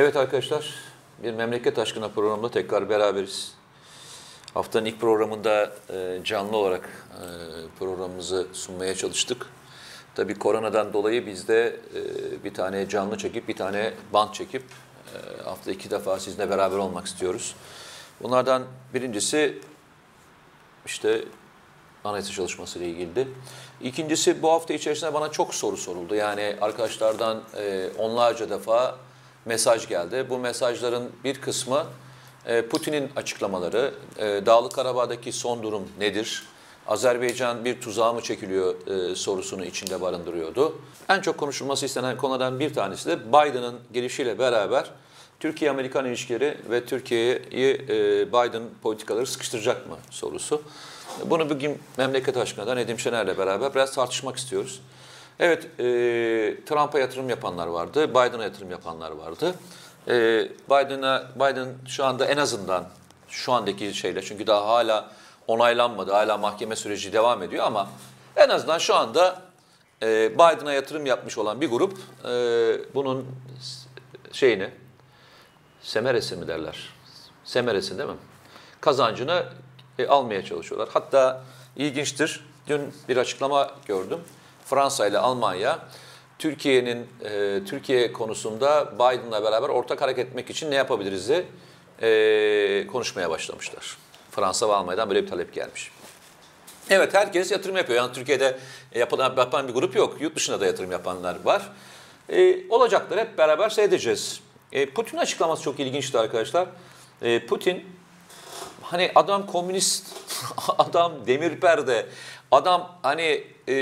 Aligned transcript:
Evet 0.00 0.16
arkadaşlar, 0.16 0.74
bir 1.22 1.32
Memleket 1.32 1.78
Aşkına 1.78 2.08
programında 2.08 2.50
tekrar 2.50 2.88
beraberiz. 2.88 3.54
Haftanın 4.54 4.84
ilk 4.84 5.00
programında 5.00 5.72
e, 5.90 6.20
canlı 6.24 6.56
olarak 6.56 6.88
e, 7.10 7.24
programımızı 7.78 8.46
sunmaya 8.52 8.94
çalıştık. 8.94 9.46
Tabii 10.14 10.34
koronadan 10.34 10.92
dolayı 10.92 11.26
biz 11.26 11.48
de 11.48 11.76
e, 11.94 12.44
bir 12.44 12.54
tane 12.54 12.88
canlı 12.88 13.18
çekip, 13.18 13.48
bir 13.48 13.56
tane 13.56 13.92
band 14.12 14.32
çekip 14.32 14.62
hafta 15.44 15.70
iki 15.70 15.90
defa 15.90 16.20
sizinle 16.20 16.50
beraber 16.50 16.76
olmak 16.76 17.06
istiyoruz. 17.06 17.54
Bunlardan 18.22 18.62
birincisi 18.94 19.58
işte 20.86 21.24
anayasa 22.04 22.32
çalışması 22.32 22.78
ile 22.78 22.88
ilgili. 22.88 23.28
İkincisi 23.80 24.42
bu 24.42 24.50
hafta 24.50 24.74
içerisinde 24.74 25.14
bana 25.14 25.30
çok 25.30 25.54
soru 25.54 25.76
soruldu. 25.76 26.14
Yani 26.14 26.56
arkadaşlardan 26.60 27.42
onlarca 27.98 28.50
defa 28.50 28.98
mesaj 29.44 29.88
geldi. 29.88 30.26
Bu 30.30 30.38
mesajların 30.38 31.10
bir 31.24 31.40
kısmı 31.40 31.86
e, 32.46 32.62
Putin'in 32.62 33.10
açıklamaları, 33.16 33.94
e, 34.18 34.46
Dağlık 34.46 34.72
Karabağ'daki 34.72 35.32
son 35.32 35.62
durum 35.62 35.88
nedir? 35.98 36.42
Azerbaycan 36.86 37.64
bir 37.64 37.80
tuzağa 37.80 38.12
mı 38.12 38.20
çekiliyor 38.20 38.74
e, 38.86 39.14
sorusunu 39.14 39.64
içinde 39.64 40.00
barındırıyordu. 40.00 40.78
En 41.08 41.20
çok 41.20 41.38
konuşulması 41.38 41.86
istenen 41.86 42.16
konulardan 42.16 42.60
bir 42.60 42.74
tanesi 42.74 43.08
de 43.08 43.28
Biden'ın 43.28 43.80
gelişiyle 43.92 44.38
beraber 44.38 44.90
Türkiye-Amerikan 45.40 46.06
ilişkileri 46.06 46.56
ve 46.70 46.84
Türkiye'yi 46.84 47.78
Biden 48.28 48.62
politikaları 48.82 49.26
sıkıştıracak 49.26 49.88
mı 49.88 49.96
sorusu. 50.10 50.62
Bunu 51.26 51.50
bugün 51.50 51.78
memleket 51.98 52.36
aşkına 52.36 52.74
Nedim 52.74 52.98
Şener'le 52.98 53.38
beraber 53.38 53.74
biraz 53.74 53.94
tartışmak 53.94 54.36
istiyoruz. 54.36 54.80
Evet, 55.40 55.64
e, 55.64 55.84
Trump'a 56.66 56.98
yatırım 56.98 57.28
yapanlar 57.28 57.66
vardı, 57.66 58.10
Biden'a 58.10 58.42
yatırım 58.42 58.70
yapanlar 58.70 59.10
vardı. 59.10 59.54
E, 60.08 60.12
Biden'a 60.70 61.24
Biden 61.36 61.68
şu 61.88 62.04
anda 62.04 62.26
en 62.26 62.36
azından 62.36 62.88
şu 63.28 63.52
andaki 63.52 63.94
şeyle 63.94 64.22
çünkü 64.22 64.46
daha 64.46 64.66
hala 64.66 65.10
onaylanmadı, 65.46 66.12
hala 66.12 66.38
mahkeme 66.38 66.76
süreci 66.76 67.12
devam 67.12 67.42
ediyor 67.42 67.64
ama 67.64 67.88
en 68.36 68.48
azından 68.48 68.78
şu 68.78 68.94
anda 68.94 69.42
e, 70.02 70.34
Biden'a 70.34 70.72
yatırım 70.72 71.06
yapmış 71.06 71.38
olan 71.38 71.60
bir 71.60 71.70
grup 71.70 71.98
e, 72.24 72.94
bunun 72.94 73.26
şeyini 74.32 74.70
semeresi 75.82 76.36
mi 76.36 76.48
derler? 76.48 76.88
Semeresi 77.44 77.98
değil 77.98 78.08
mi? 78.08 78.16
Kazancını 78.80 79.44
e, 79.98 80.06
almaya 80.06 80.44
çalışıyorlar. 80.44 80.88
Hatta 80.92 81.42
ilginçtir. 81.76 82.44
Dün 82.66 82.94
bir 83.08 83.16
açıklama 83.16 83.70
gördüm. 83.86 84.18
Fransa 84.70 85.06
ile 85.06 85.18
Almanya 85.18 85.78
Türkiye'nin 86.38 87.06
e, 87.24 87.60
Türkiye 87.66 88.12
konusunda 88.12 88.92
Biden'la 88.94 89.44
beraber 89.44 89.68
ortak 89.68 90.02
hareket 90.02 90.28
etmek 90.28 90.50
için 90.50 90.70
ne 90.70 90.74
yapabiliriz 90.74 91.28
de 91.28 91.44
e, 92.02 92.86
konuşmaya 92.86 93.30
başlamışlar. 93.30 93.96
Fransa 94.30 94.68
ve 94.68 94.72
Almanya'dan 94.72 95.10
böyle 95.10 95.22
bir 95.22 95.28
talep 95.28 95.54
gelmiş. 95.54 95.90
Evet 96.90 97.14
herkes 97.14 97.50
yatırım 97.50 97.76
yapıyor. 97.76 97.98
Yani 97.98 98.12
Türkiye'de 98.12 98.58
yapılan, 98.94 99.36
yapan 99.36 99.68
bir 99.68 99.72
grup 99.72 99.96
yok. 99.96 100.20
Yurt 100.20 100.36
dışında 100.36 100.60
da 100.60 100.66
yatırım 100.66 100.92
yapanlar 100.92 101.44
var. 101.44 101.72
E, 102.28 102.68
olacaklar 102.68 103.20
hep 103.20 103.38
beraber 103.38 103.70
seyredeceğiz. 103.70 104.40
E, 104.72 104.86
Putin 104.86 105.16
açıklaması 105.16 105.62
çok 105.62 105.80
ilginçti 105.80 106.18
arkadaşlar. 106.18 106.68
E, 107.22 107.46
Putin 107.46 107.84
hani 108.82 109.12
adam 109.14 109.46
komünist, 109.46 110.06
adam 110.78 111.26
demir 111.26 111.60
perde, 111.60 112.06
adam 112.50 112.98
hani 113.02 113.44
e, 113.68 113.74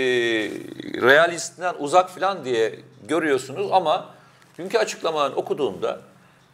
realistten 1.01 1.75
uzak 1.79 2.11
falan 2.11 2.45
diye 2.45 2.79
görüyorsunuz 3.09 3.69
ama 3.73 4.07
dünkü 4.59 4.79
açıklamalarını 4.79 5.37
okuduğumda 5.37 6.01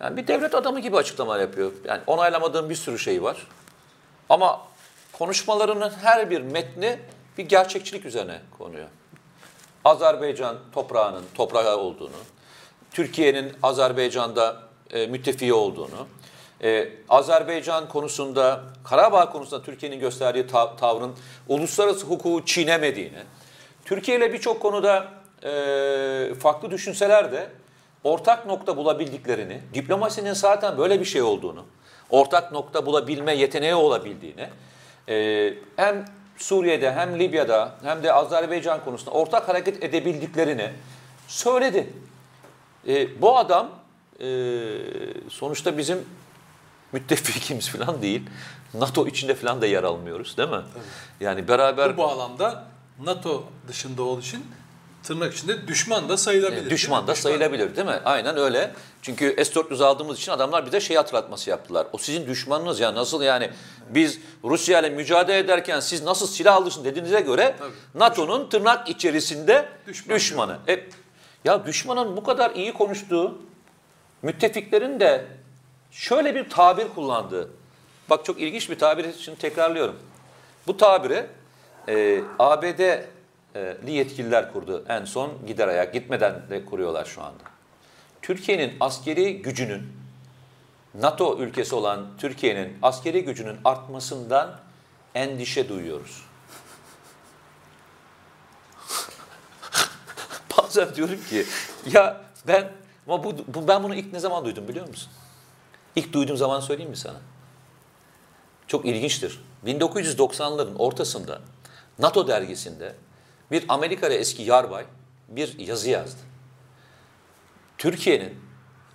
yani 0.01 0.17
bir 0.17 0.27
devlet 0.27 0.55
adamı 0.55 0.81
gibi 0.81 0.97
açıklamalar 0.97 1.41
yapıyor. 1.41 1.73
Yani 1.85 2.01
onaylamadığım 2.07 2.71
bir 2.71 2.75
sürü 2.75 2.99
şey 2.99 3.23
var. 3.23 3.47
Ama 4.29 4.61
konuşmalarının 5.13 5.91
her 6.03 6.31
bir 6.31 6.41
metni 6.41 6.99
bir 7.39 7.45
gerçekçilik 7.45 8.05
üzerine 8.05 8.41
konuyor. 8.59 8.87
Azerbaycan 9.85 10.57
toprağının 10.73 11.25
toprağı 11.35 11.77
olduğunu, 11.77 12.17
Türkiye'nin 12.93 13.53
Azerbaycan'da 13.63 14.63
e, 14.91 15.07
müttefiği 15.07 15.53
olduğunu, 15.53 16.07
ee, 16.63 16.89
Azerbaycan 17.09 17.89
konusunda, 17.89 18.63
Karabağ 18.85 19.31
konusunda 19.31 19.63
Türkiye'nin 19.63 20.01
gösterdiği 20.01 20.47
ta- 20.47 20.77
tavrın 20.77 21.13
uluslararası 21.49 22.07
hukuku 22.07 22.47
çiğnemediğini, 22.47 23.19
Türkiye 23.85 24.17
ile 24.17 24.33
birçok 24.33 24.63
konuda 24.63 25.07
e, 25.43 26.35
farklı 26.35 26.71
düşünseler 26.71 27.33
de 27.33 27.49
ortak 28.05 28.47
nokta 28.47 28.77
bulabildiklerini, 28.77 29.61
diplomasinin 29.75 30.33
zaten 30.33 30.79
böyle 30.79 31.01
bir 31.01 31.05
şey 31.05 31.23
olduğunu, 31.23 31.65
ortak 32.11 32.53
nokta 32.53 32.87
bulabilme 32.87 33.35
yeteneği 33.35 33.75
olabildiğini, 33.75 34.49
e, 35.09 35.55
hem 35.77 36.05
Suriye'de 36.37 36.93
hem 36.93 37.19
Libya'da 37.19 37.75
hem 37.83 38.03
de 38.03 38.13
Azerbaycan 38.13 38.85
konusunda 38.85 39.11
ortak 39.11 39.49
hareket 39.49 39.85
edebildiklerini 39.85 40.71
söyledi. 41.29 41.87
E, 42.89 43.23
bu 43.23 43.39
adam 43.39 43.71
e, 44.21 44.27
sonuçta 45.29 45.79
bizim 45.79 45.99
müttefikimiz 46.95 47.69
falan 47.69 48.03
değil. 48.03 48.23
NATO 48.75 49.07
içinde 49.07 49.35
falan 49.35 49.63
da 49.63 49.67
yer 49.67 49.85
almıyoruz 49.85 50.37
değil 50.37 50.49
mi? 50.49 50.63
Tabii. 50.75 51.25
Yani 51.25 51.49
beraber... 51.49 51.97
Bu 51.97 52.03
bağlamda 52.03 52.65
NATO 53.03 53.45
dışında 53.69 54.03
olduğu 54.03 54.21
için 54.21 54.47
tırnak 55.03 55.35
içinde 55.35 55.69
düşman 55.69 56.09
da 56.09 56.17
sayılabilir. 56.17 56.67
E, 56.67 56.71
düşman 56.71 57.07
da 57.07 57.13
düşman. 57.13 57.31
sayılabilir 57.31 57.77
değil 57.77 57.87
mi? 57.87 58.01
Aynen 58.05 58.37
öyle. 58.37 58.75
Çünkü 59.03 59.45
S-400 59.45 59.85
aldığımız 59.85 60.19
için 60.19 60.33
adamlar 60.33 60.67
bize 60.67 60.81
şey 60.81 60.97
hatırlatması 60.97 61.51
yaptılar. 61.51 61.87
O 61.93 61.99
sizin 61.99 62.27
düşmanınız 62.27 62.81
ya 62.81 62.95
nasıl 62.95 63.23
yani 63.23 63.51
biz 63.91 64.19
Rusya 64.45 64.81
ile 64.81 64.91
mücadele 64.91 65.39
ederken 65.39 65.81
siz 65.81 66.03
nasıl 66.03 66.27
silah 66.27 66.57
alırsın 66.57 66.85
dediğinize 66.85 67.21
göre 67.21 67.57
NATO'nun 67.95 68.49
tırnak 68.49 68.89
içerisinde 68.89 69.69
Düşman 69.87 70.17
düşmanı. 70.17 70.59
E, 70.69 70.81
ya 71.45 71.67
düşmanın 71.67 72.17
bu 72.17 72.25
kadar 72.25 72.51
iyi 72.51 72.73
konuştuğu 72.73 73.39
müttefiklerin 74.23 75.01
de 75.01 75.25
şöyle 75.95 76.35
bir 76.35 76.51
tabir 76.51 76.89
kullandı. 76.89 77.51
Bak 78.11 78.25
çok 78.25 78.41
ilginç 78.41 78.71
bir 78.71 78.79
tabir 78.79 79.05
için 79.05 79.35
tekrarlıyorum. 79.35 79.97
Bu 80.67 80.77
tabiri 80.77 81.27
e, 81.89 82.21
ABD'li 82.39 83.93
yetkililer 83.93 84.53
kurdu 84.53 84.85
en 84.89 85.05
son 85.05 85.47
gider 85.47 85.69
ayak 85.69 85.93
gitmeden 85.93 86.43
de 86.51 86.65
kuruyorlar 86.65 87.05
şu 87.05 87.23
anda. 87.23 87.43
Türkiye'nin 88.23 88.77
askeri 88.81 89.43
gücünün 89.43 89.83
NATO 90.95 91.39
ülkesi 91.39 91.75
olan 91.75 92.07
Türkiye'nin 92.19 92.79
askeri 92.83 93.25
gücünün 93.25 93.57
artmasından 93.65 94.61
endişe 95.15 95.69
duyuyoruz. 95.69 96.23
Bazen 100.59 100.95
diyorum 100.95 101.21
ki 101.31 101.45
ya 101.93 102.21
ben 102.47 102.73
ama 103.07 103.25
bu, 103.25 103.35
bu 103.49 103.69
ben 103.69 103.83
bunu 103.83 103.95
ilk 103.95 104.13
ne 104.13 104.19
zaman 104.19 104.45
duydum 104.45 104.69
biliyor 104.69 104.89
musun? 104.89 105.13
İlk 105.97 106.13
duyduğum 106.13 106.37
zaman 106.37 106.61
söyleyeyim 106.61 106.91
mi 106.91 106.97
sana? 106.97 107.21
Çok 108.67 108.87
ilginçtir. 108.87 109.45
1990'ların 109.67 110.77
ortasında 110.77 111.41
NATO 111.99 112.29
dergisinde 112.29 112.97
bir 113.51 113.65
Amerikalı 113.69 114.15
eski 114.15 114.43
yarbay 114.43 114.85
bir 115.29 115.59
yazı 115.59 115.91
yazdı. 115.91 116.21
Türkiye'nin 117.79 118.41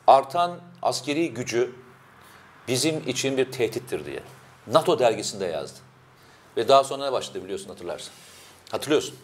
artan 0.08 0.60
askeri 0.82 1.34
gücü 1.34 1.76
bizim 2.68 3.08
için 3.08 3.38
bir 3.38 3.52
tehdittir 3.52 4.06
diye. 4.06 4.24
NATO 4.68 5.00
dergisinde 5.00 5.46
yazdı. 5.46 5.80
Ve 6.58 6.68
daha 6.68 6.84
sonra 6.84 7.06
ne 7.06 7.12
başladı 7.12 7.44
biliyorsun 7.44 7.70
hatırlarsın. 7.70 8.12
Hatırlıyorsun. 8.72 9.16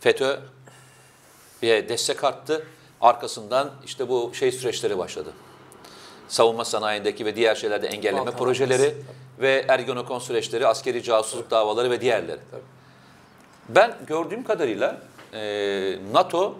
FETÖ 0.00 0.40
bir 1.62 1.88
destek 1.88 2.24
arttı. 2.24 2.66
Arkasından 3.00 3.72
işte 3.84 4.08
bu 4.08 4.34
şey 4.34 4.52
süreçleri 4.52 4.98
başladı 4.98 5.32
savunma 6.30 6.64
sanayindeki 6.64 7.26
ve 7.26 7.36
diğer 7.36 7.54
şeylerde 7.54 7.86
engelleme 7.86 8.26
Balkan 8.26 8.38
projeleri 8.38 8.82
tabii. 8.82 9.04
ve 9.40 9.64
Ergenekon 9.68 10.18
süreçleri, 10.18 10.66
askeri 10.66 11.02
casusluk 11.02 11.42
tabii. 11.42 11.50
davaları 11.50 11.90
ve 11.90 12.00
diğerleri. 12.00 12.40
Tabii. 12.50 12.62
Ben 13.68 13.96
gördüğüm 14.06 14.44
kadarıyla 14.44 15.00
e, 15.32 15.98
NATO 16.12 16.54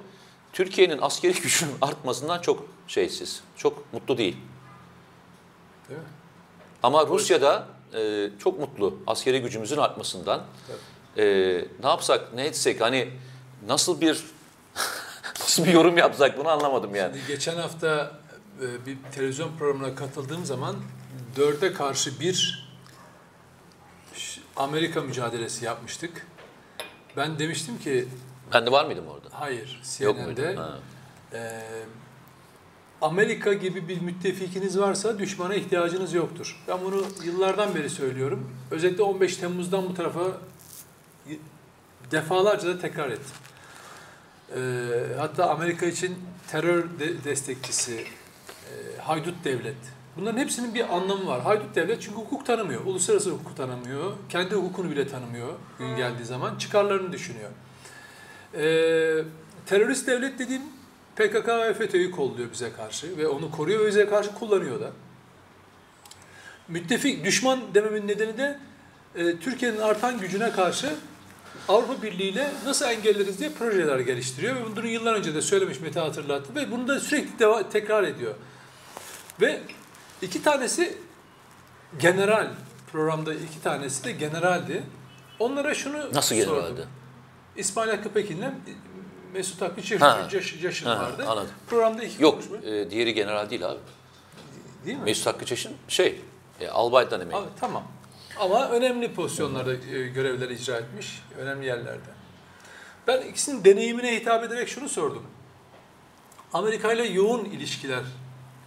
Türkiye'nin 0.53 0.99
askeri 1.03 1.41
gücünün 1.41 1.73
artmasından 1.83 2.41
çok 2.41 2.65
şeysiz, 2.89 3.41
çok 3.57 3.93
mutlu 3.93 4.19
değil. 4.19 4.37
Değil 5.89 6.01
mi? 6.01 6.07
Ama 6.83 7.07
Rusya'da 7.07 7.67
e, 7.95 8.31
çok 8.39 8.61
mutlu 8.61 8.99
askeri 9.07 9.43
gücümüzün 9.43 9.77
artmasından. 9.77 10.43
E, 11.17 11.25
ne 11.83 11.89
yapsak, 11.89 12.35
ne 12.35 12.45
etsek, 12.45 12.81
hani 12.81 13.09
nasıl 13.67 14.01
bir 14.01 14.25
nasıl 15.41 15.65
bir 15.65 15.73
yorum 15.73 15.99
yapsak 15.99 16.39
bunu 16.39 16.49
anlamadım 16.49 16.95
yani. 16.95 17.17
Şimdi 17.17 17.27
geçen 17.27 17.57
hafta 17.57 18.20
e, 18.61 18.87
bir 18.87 18.97
televizyon 19.13 19.57
programına 19.59 19.95
katıldığım 19.95 20.45
zaman 20.45 20.77
dörde 21.37 21.73
karşı 21.73 22.21
bir 22.21 22.69
Amerika 24.57 25.01
mücadelesi 25.01 25.65
yapmıştık. 25.65 26.27
Ben 27.17 27.39
demiştim 27.39 27.79
ki... 27.79 28.09
Ben 28.55 28.67
de 28.67 28.73
var 28.73 28.85
mıydım 28.85 29.07
orada? 29.09 29.29
Hayır, 29.33 29.81
CNN'de. 29.85 30.59
E, 31.33 31.63
Amerika 33.03 33.53
gibi 33.53 33.89
bir 33.89 34.01
müttefikiniz 34.01 34.79
varsa 34.79 35.19
düşmana 35.19 35.55
ihtiyacınız 35.55 36.15
yoktur. 36.15 36.65
Ben 36.69 36.79
bunu 36.85 37.05
yıllardan 37.25 37.75
beri 37.75 37.91
söylüyorum. 37.91 38.51
Özellikle 38.71 39.03
15 39.03 39.37
Temmuz'dan 39.37 39.89
bu 39.89 39.95
tarafa 39.95 40.21
defalarca 42.11 42.69
da 42.69 42.79
tekrar 42.79 43.11
ettim. 43.11 43.37
Ee, 44.57 44.61
hatta 45.19 45.51
Amerika 45.51 45.87
için 45.87 46.19
terör 46.49 46.85
de- 46.99 47.25
destekçisi, 47.25 47.95
e, 47.95 48.05
haydut 49.01 49.45
devlet. 49.45 49.77
Bunların 50.17 50.39
hepsinin 50.39 50.75
bir 50.75 50.95
anlamı 50.97 51.27
var. 51.27 51.41
Haydut 51.41 51.75
devlet 51.75 52.03
çünkü 52.03 52.17
hukuk 52.17 52.47
tanımıyor. 52.47 52.85
Uluslararası 52.85 53.31
hukuku 53.31 53.55
tanımıyor. 53.55 54.13
Kendi 54.29 54.55
hukukunu 54.55 54.91
bile 54.91 55.09
tanımıyor 55.09 55.49
gün 55.79 55.97
geldiği 55.97 56.25
zaman. 56.25 56.59
Çıkarlarını 56.59 57.13
düşünüyor. 57.13 57.51
Ee, 58.55 59.25
terörist 59.67 60.07
devlet 60.07 60.39
dediğim 60.39 60.63
PKK 61.17 61.49
ve 61.49 61.75
FETÖ'yü 61.75 62.11
kolluyor 62.11 62.53
bize 62.53 62.73
karşı 62.73 63.19
ve 63.19 63.29
onu 63.29 63.51
koruyor 63.51 63.81
ve 63.81 63.87
bize 63.87 64.09
karşı 64.09 64.35
kullanıyor 64.35 64.81
da. 64.81 64.91
Müttefik, 66.69 67.25
düşman 67.25 67.61
dememin 67.75 68.09
nedeni 68.09 68.39
de 68.39 68.59
e, 69.17 69.37
Türkiye'nin 69.37 69.79
artan 69.79 70.21
gücüne 70.21 70.51
karşı 70.51 70.95
Avrupa 71.69 72.03
Birliği 72.03 72.29
ile 72.29 72.51
nasıl 72.67 72.87
engelleriz 72.87 73.39
diye 73.39 73.51
projeler 73.51 73.99
geliştiriyor 73.99 74.57
ve 74.57 74.77
bunu 74.77 74.87
yıllar 74.87 75.15
önce 75.15 75.35
de 75.35 75.43
söylemiş 75.43 75.81
Mete 75.81 76.01
hatırlattı 76.01 76.55
ve 76.55 76.71
bunu 76.71 76.89
da 76.89 77.01
sürekli 77.01 77.71
tekrar 77.73 78.05
ediyor. 78.05 78.35
Ve 79.41 79.61
iki 80.23 80.43
tanesi 80.43 80.99
general 81.99 82.49
programda 82.93 83.35
iki 83.35 83.63
tanesi 83.63 84.05
de 84.05 84.13
generaldi. 84.13 84.83
Onlara 85.39 85.75
şunu 85.75 86.15
Nasıl 86.15 86.37
sordum. 86.37 86.55
generaldi? 86.55 86.87
İsmail 87.57 87.91
Hakkı 87.91 88.09
Pekin'le 88.09 88.55
Mesut 89.33 89.63
Hakkı 89.63 89.83
Çeşit, 89.83 90.03
Ha, 90.87 91.01
vardı. 91.01 91.25
anladım. 91.29 91.51
Programda 91.67 92.03
iki 92.05 92.23
Yok, 92.23 92.33
konuşma. 92.35 92.57
e, 92.71 92.91
diğeri 92.91 93.15
general 93.15 93.51
değil 93.51 93.67
abi. 93.69 93.79
Değil 94.87 94.97
mi? 94.97 95.05
Mesut 95.05 95.27
Hakkı 95.27 95.45
Çeşin 95.45 95.77
şey, 95.89 96.21
e, 96.61 96.69
albaydan 96.69 97.21
emekli. 97.21 97.37
Abi, 97.39 97.49
tamam. 97.61 97.83
Ama 98.39 98.69
önemli 98.69 99.15
pozisyonlarda 99.15 99.73
e, 99.73 99.77
görevler 100.09 100.51
icra 100.51 100.77
etmiş. 100.77 101.23
Önemli 101.39 101.67
yerlerde. 101.67 102.11
Ben 103.07 103.21
ikisinin 103.23 103.65
deneyimine 103.65 104.17
hitap 104.17 104.45
ederek 104.45 104.69
şunu 104.69 104.89
sordum. 104.89 105.23
Amerika 106.53 106.93
ile 106.93 107.03
yoğun 107.05 107.45
ilişkiler 107.45 108.03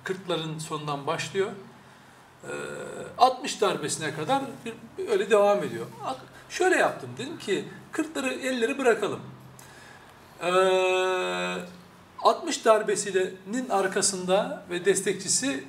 40'ların 0.05 0.59
sonundan 0.59 1.07
başlıyor. 1.07 1.51
Ee, 2.43 2.49
60 3.17 3.61
darbesine 3.61 4.15
kadar 4.15 4.41
öyle 5.11 5.29
devam 5.29 5.63
ediyor. 5.63 5.85
Şöyle 6.49 6.75
yaptım. 6.75 7.09
Dedim 7.17 7.37
ki 7.37 7.65
40'ları 7.93 8.33
50'leri 8.33 8.77
bırakalım. 8.77 9.19
Ee, 10.43 11.55
60 12.19 12.65
darbesinin 12.65 13.69
arkasında 13.69 14.63
ve 14.69 14.85
destekçisi 14.85 15.63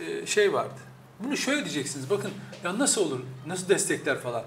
e, 0.00 0.26
şey 0.26 0.52
vardı. 0.52 0.80
Bunu 1.20 1.36
şöyle 1.36 1.64
diyeceksiniz. 1.64 2.10
Bakın 2.10 2.30
ya 2.64 2.78
nasıl 2.78 3.06
olur? 3.06 3.20
Nasıl 3.46 3.68
destekler 3.68 4.18
falan. 4.18 4.42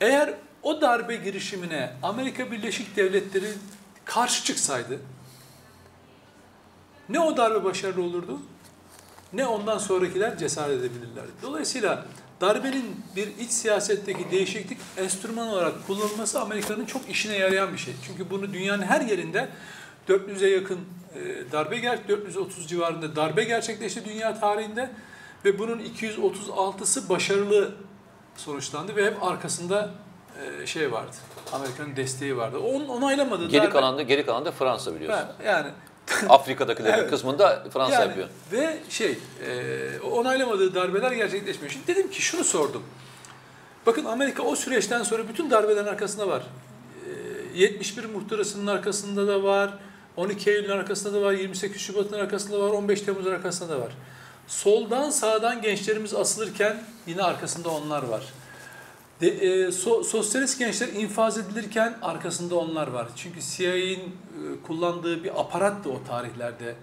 Eğer 0.00 0.34
o 0.62 0.80
darbe 0.80 1.16
girişimine 1.16 1.92
Amerika 2.02 2.50
Birleşik 2.50 2.96
Devletleri 2.96 3.52
karşı 4.04 4.44
çıksaydı 4.44 4.98
ne 7.08 7.20
o 7.20 7.36
darbe 7.36 7.64
başarılı 7.64 8.02
olurdu 8.02 8.38
ne 9.36 9.46
ondan 9.46 9.78
sonrakiler 9.78 10.38
cesaret 10.38 10.80
edebilirlerdi. 10.80 11.30
Dolayısıyla 11.42 12.04
darbenin 12.40 13.00
bir 13.16 13.26
iç 13.38 13.50
siyasetteki 13.50 14.30
değişiklik 14.30 14.78
enstrüman 14.96 15.48
olarak 15.48 15.86
kullanılması 15.86 16.40
Amerika'nın 16.40 16.84
çok 16.84 17.08
işine 17.10 17.36
yarayan 17.36 17.72
bir 17.72 17.78
şey. 17.78 17.94
Çünkü 18.06 18.30
bunu 18.30 18.52
dünyanın 18.52 18.82
her 18.82 19.00
yerinde 19.00 19.48
400'e 20.08 20.48
yakın 20.48 20.78
e, 21.14 21.52
darbe 21.52 21.78
ger 21.78 22.08
430 22.08 22.68
civarında 22.68 23.16
darbe 23.16 23.44
gerçekleşti 23.44 24.04
dünya 24.04 24.40
tarihinde 24.40 24.90
ve 25.44 25.58
bunun 25.58 25.78
236'sı 25.78 27.08
başarılı 27.08 27.74
sonuçlandı 28.36 28.96
ve 28.96 29.06
hep 29.06 29.22
arkasında 29.22 29.90
e, 30.62 30.66
şey 30.66 30.92
vardı. 30.92 31.16
Amerika'nın 31.52 31.96
desteği 31.96 32.36
vardı. 32.36 32.58
Onun 32.58 32.88
onaylamadığı 32.88 33.48
Geri 33.48 33.64
darbe- 33.64 33.70
kalan 33.70 33.98
da 33.98 34.02
geri 34.02 34.26
kalan 34.26 34.44
da 34.44 34.52
Fransa 34.52 34.94
biliyorsun. 34.94 35.28
Ben- 35.40 35.46
yani 35.46 35.68
Afrika'dakilerin 36.28 36.98
Evet. 36.98 37.10
kısmını 37.10 37.38
da 37.38 37.64
Fransa 37.72 37.92
yani, 37.94 38.08
yapıyor. 38.08 38.28
Ve 38.52 38.78
şey, 38.88 39.18
e, 39.46 40.00
onaylamadığı 40.00 40.74
darbeler 40.74 41.12
gerçekleşmiyor. 41.12 41.72
Şimdi 41.72 41.86
dedim 41.86 42.10
ki 42.10 42.22
şunu 42.22 42.44
sordum. 42.44 42.82
Bakın 43.86 44.04
Amerika 44.04 44.42
o 44.42 44.56
süreçten 44.56 45.02
sonra 45.02 45.28
bütün 45.28 45.50
darbelerin 45.50 45.86
arkasında 45.86 46.28
var. 46.28 46.42
E, 47.54 47.58
71 47.58 48.04
muhtırasının 48.04 48.66
arkasında 48.66 49.26
da 49.26 49.42
var. 49.42 49.70
12 50.16 50.50
Eylül'ün 50.50 50.70
arkasında 50.70 51.20
da 51.20 51.22
var. 51.22 51.32
28 51.32 51.80
Şubat'ın 51.80 52.18
arkasında 52.18 52.60
var. 52.60 52.70
15 52.70 53.00
Temmuz'un 53.00 53.32
arkasında 53.32 53.68
da 53.68 53.80
var. 53.80 53.92
Soldan 54.46 55.10
sağdan 55.10 55.62
gençlerimiz 55.62 56.14
asılırken 56.14 56.82
yine 57.06 57.22
arkasında 57.22 57.70
onlar 57.70 58.02
var. 58.02 58.22
De, 59.20 59.28
e, 59.28 59.72
so- 59.72 60.04
sosyalist 60.04 60.58
gençler 60.58 60.88
infaz 60.88 61.38
edilirken 61.38 61.98
arkasında 62.02 62.56
onlar 62.56 62.88
var. 62.88 63.08
Çünkü 63.16 63.40
CIA'nin 63.40 63.98
e, 63.98 64.06
kullandığı 64.66 65.24
bir 65.24 65.40
aparattı 65.40 65.90
o 65.90 66.04
tarihlerde 66.04 66.74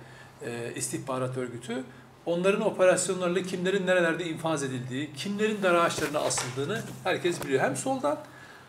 e, 0.45 0.73
istihbarat 0.75 1.37
örgütü. 1.37 1.83
Onların 2.25 2.61
operasyonlarıyla 2.61 3.43
kimlerin 3.43 3.87
nerelerde 3.87 4.25
infaz 4.25 4.63
edildiği, 4.63 5.13
kimlerin 5.13 5.63
dar 5.63 5.73
ağaçlarına 5.75 6.19
asıldığını 6.19 6.81
herkes 7.03 7.43
biliyor. 7.43 7.63
Hem 7.63 7.75
soldan 7.75 8.17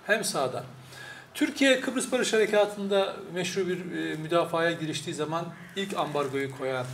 hem 0.06 0.24
sağdan. 0.24 0.64
Türkiye 1.34 1.80
Kıbrıs 1.80 2.12
Barış 2.12 2.32
Harekatı'nda 2.32 3.16
meşru 3.34 3.68
bir 3.68 3.78
e, 3.78 4.14
müdafaya 4.14 4.72
giriştiği 4.72 5.14
zaman 5.14 5.44
ilk 5.76 5.96
ambargoyu 5.96 6.58
koyan, 6.58 6.86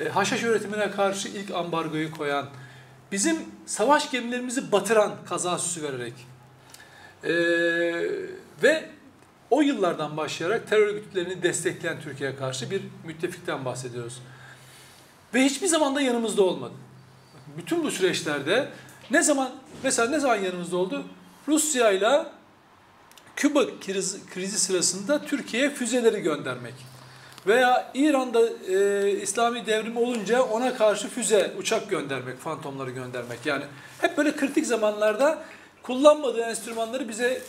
e, 0.00 0.08
haşhaş 0.08 0.42
üretimine 0.42 0.90
karşı 0.90 1.28
ilk 1.28 1.50
ambargoyu 1.50 2.10
koyan, 2.10 2.46
bizim 3.12 3.36
savaş 3.66 4.10
gemilerimizi 4.10 4.72
batıran 4.72 5.14
kaza 5.28 5.58
süsü 5.58 5.82
vererek 5.82 6.14
e, 7.24 7.32
ve 8.62 8.90
o 9.50 9.60
yıllardan 9.60 10.16
başlayarak 10.16 10.68
terör 10.68 10.86
örgütlerini 10.86 11.42
destekleyen 11.42 12.00
Türkiye'ye 12.00 12.36
karşı 12.36 12.70
bir 12.70 12.82
müttefikten 13.04 13.64
bahsediyoruz. 13.64 14.22
Ve 15.34 15.44
hiçbir 15.44 15.66
zaman 15.66 15.94
da 15.94 16.00
yanımızda 16.00 16.42
olmadı. 16.42 16.74
Bütün 17.58 17.84
bu 17.84 17.90
süreçlerde 17.90 18.68
ne 19.10 19.22
zaman 19.22 19.50
mesela 19.82 20.10
ne 20.10 20.20
zaman 20.20 20.36
yanımızda 20.36 20.76
oldu? 20.76 21.04
Rusya 21.48 21.90
ile 21.90 22.26
Küba 23.36 23.64
krizi, 23.86 24.26
krizi 24.26 24.58
sırasında 24.58 25.24
Türkiye'ye 25.24 25.70
füzeleri 25.70 26.20
göndermek. 26.20 26.74
Veya 27.46 27.90
İran'da 27.94 28.48
e, 28.68 29.10
İslami 29.10 29.66
devrim 29.66 29.96
olunca 29.96 30.42
ona 30.42 30.74
karşı 30.74 31.08
füze, 31.08 31.52
uçak 31.58 31.90
göndermek, 31.90 32.38
fantomları 32.38 32.90
göndermek. 32.90 33.46
Yani 33.46 33.64
hep 34.00 34.18
böyle 34.18 34.36
kritik 34.36 34.66
zamanlarda 34.66 35.42
kullanmadığı 35.82 36.40
enstrümanları 36.40 37.08
bize 37.08 37.42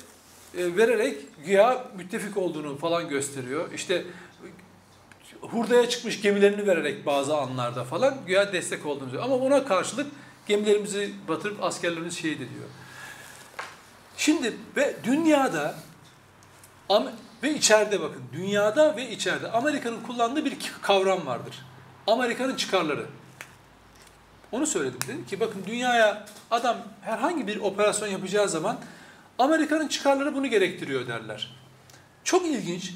e, 0.58 0.78
vererek 0.78 1.18
güya 1.46 1.84
müttefik 1.96 2.38
olduğunu 2.38 2.78
falan 2.78 3.10
gösteriyor. 3.10 3.72
İşte 3.74 4.04
hurdaya 5.42 5.90
çıkmış 5.90 6.22
gemilerini 6.22 6.68
vererek 6.68 7.06
bazı 7.06 7.38
anlarda 7.38 7.84
falan 7.84 8.18
güya 8.28 8.54
destek 8.54 8.86
olduğunu 8.86 9.06
söylüyor. 9.06 9.24
Ama 9.24 9.42
buna 9.42 9.66
karşılık 9.66 10.08
gemilerimizi 10.48 11.14
batırıp 11.28 11.64
askerlerimizi 11.64 12.18
şehit 12.18 12.38
ediyor. 12.38 12.66
Şimdi 14.18 14.54
ve 14.76 14.96
dünyada 15.04 15.76
ve 17.44 17.56
içeride 17.56 18.02
bakın 18.02 18.24
dünyada 18.34 18.96
ve 18.96 19.10
içeride 19.10 19.52
Amerika'nın 19.52 20.02
kullandığı 20.02 20.46
bir 20.46 20.58
kavram 20.82 21.26
vardır. 21.26 21.66
Amerika'nın 22.08 22.56
çıkarları. 22.56 23.06
Onu 24.52 24.68
söyledim. 24.68 25.00
Dedim 25.08 25.26
ki 25.26 25.40
bakın 25.40 25.64
dünyaya 25.68 26.26
adam 26.52 26.78
herhangi 27.02 27.48
bir 27.48 27.58
operasyon 27.58 28.08
yapacağı 28.08 28.50
zaman 28.50 28.78
Amerika'nın 29.40 29.88
çıkarları 29.88 30.36
bunu 30.36 30.48
gerektiriyor 30.48 31.08
derler. 31.08 31.56
Çok 32.24 32.46
ilginç. 32.46 32.94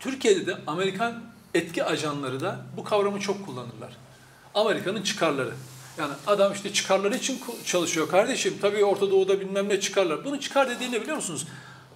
Türkiye'de 0.00 0.46
de 0.46 0.56
Amerikan 0.66 1.22
etki 1.54 1.84
ajanları 1.84 2.40
da 2.40 2.58
bu 2.76 2.84
kavramı 2.84 3.20
çok 3.20 3.46
kullanırlar. 3.46 3.96
Amerika'nın 4.54 5.02
çıkarları. 5.02 5.52
Yani 5.98 6.12
adam 6.26 6.52
işte 6.52 6.72
çıkarları 6.72 7.16
için 7.16 7.40
çalışıyor 7.64 8.08
kardeşim. 8.08 8.58
Tabii 8.60 8.84
Orta 8.84 9.10
Doğu'da 9.10 9.40
bilmem 9.40 9.68
ne 9.68 9.80
çıkarlar. 9.80 10.24
Bunu 10.24 10.40
çıkar 10.40 10.70
dediği 10.70 10.92
ne 10.92 11.00
biliyor 11.00 11.16
musunuz? 11.16 11.46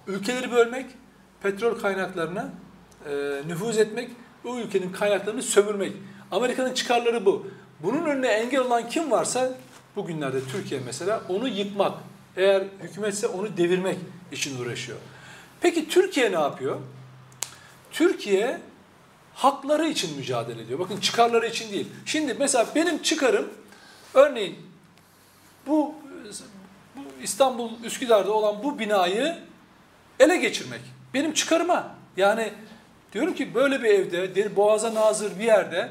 Ülkeleri 0.07 0.51
bölmek, 0.51 0.85
petrol 1.43 1.79
kaynaklarına 1.79 2.49
e, 3.09 3.41
nüfuz 3.47 3.77
etmek, 3.77 4.09
o 4.45 4.57
ülkenin 4.57 4.91
kaynaklarını 4.91 5.41
sömürmek. 5.41 5.93
Amerika'nın 6.31 6.73
çıkarları 6.73 7.25
bu. 7.25 7.47
Bunun 7.79 8.05
önüne 8.05 8.27
engel 8.27 8.59
olan 8.59 8.89
kim 8.89 9.11
varsa 9.11 9.51
bugünlerde 9.95 10.39
Türkiye 10.51 10.81
mesela 10.85 11.21
onu 11.29 11.47
yıkmak. 11.47 11.93
Eğer 12.37 12.63
hükümetse 12.81 13.27
onu 13.27 13.57
devirmek 13.57 13.97
için 14.31 14.61
uğraşıyor. 14.61 14.97
Peki 15.61 15.89
Türkiye 15.89 16.31
ne 16.31 16.39
yapıyor? 16.39 16.79
Türkiye 17.91 18.61
hakları 19.33 19.87
için 19.87 20.17
mücadele 20.17 20.61
ediyor. 20.61 20.79
Bakın 20.79 20.99
çıkarları 20.99 21.47
için 21.47 21.71
değil. 21.71 21.87
Şimdi 22.05 22.35
mesela 22.39 22.67
benim 22.75 23.01
çıkarım 23.01 23.45
örneğin 24.13 24.55
bu, 25.67 25.95
bu 26.95 27.01
İstanbul 27.23 27.69
Üsküdar'da 27.83 28.31
olan 28.31 28.63
bu 28.63 28.79
binayı 28.79 29.37
ele 30.19 30.37
geçirmek. 30.37 30.81
Benim 31.13 31.33
çıkarıma. 31.33 31.87
Yani 32.17 32.53
Diyorum 33.15 33.33
ki 33.33 33.55
böyle 33.55 33.83
bir 33.83 33.89
evde, 33.89 34.35
de- 34.35 34.55
boğaza 34.55 34.93
nazır 34.93 35.39
bir 35.39 35.43
yerde 35.43 35.89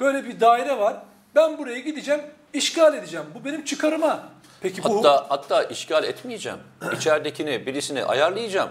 böyle 0.00 0.24
bir 0.24 0.40
daire 0.40 0.78
var. 0.78 0.96
Ben 1.34 1.58
buraya 1.58 1.78
gideceğim, 1.80 2.20
işgal 2.52 2.94
edeceğim. 2.94 3.26
Bu 3.34 3.44
benim 3.44 3.64
çıkarıma. 3.64 4.28
Peki 4.60 4.84
bu 4.84 4.98
Hatta 4.98 5.26
hatta 5.28 5.62
işgal 5.64 6.04
etmeyeceğim. 6.04 6.58
İçeridekini 6.96 7.66
birisini 7.66 8.04
ayarlayacağım. 8.04 8.70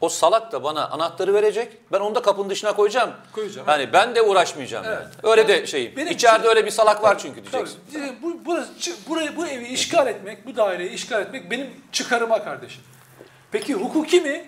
O 0.00 0.08
salak 0.08 0.52
da 0.52 0.64
bana 0.64 0.88
anahtarı 0.88 1.34
verecek. 1.34 1.72
Ben 1.92 2.00
onu 2.00 2.14
da 2.14 2.22
kapının 2.22 2.50
dışına 2.50 2.72
koyacağım. 2.76 3.10
Koyacağım. 3.32 3.68
Yani 3.68 3.92
ben 3.92 4.14
de 4.14 4.22
uğraşmayacağım 4.22 4.84
Evet. 4.88 4.98
yani. 5.02 5.32
Öyle 5.32 5.48
de 5.48 5.66
şey. 5.66 5.96
Benim 5.96 6.12
İçeride 6.12 6.38
için- 6.38 6.48
öyle 6.48 6.66
bir 6.66 6.70
salak 6.70 7.02
var 7.02 7.18
çünkü 7.18 7.42
diyeceksin. 7.42 7.78
Tabii, 7.92 8.12
bu, 8.22 8.40
burası, 8.44 8.92
burayı, 9.08 9.36
bu 9.36 9.46
evi 9.46 9.66
işgal 9.66 10.06
etmek, 10.06 10.46
bu 10.46 10.56
daireyi 10.56 10.90
işgal 10.90 11.22
etmek 11.22 11.50
benim 11.50 11.66
çıkarıma 11.92 12.44
kardeşim. 12.44 12.82
Peki 13.52 13.74
hukuki 13.74 14.20
mi? 14.20 14.44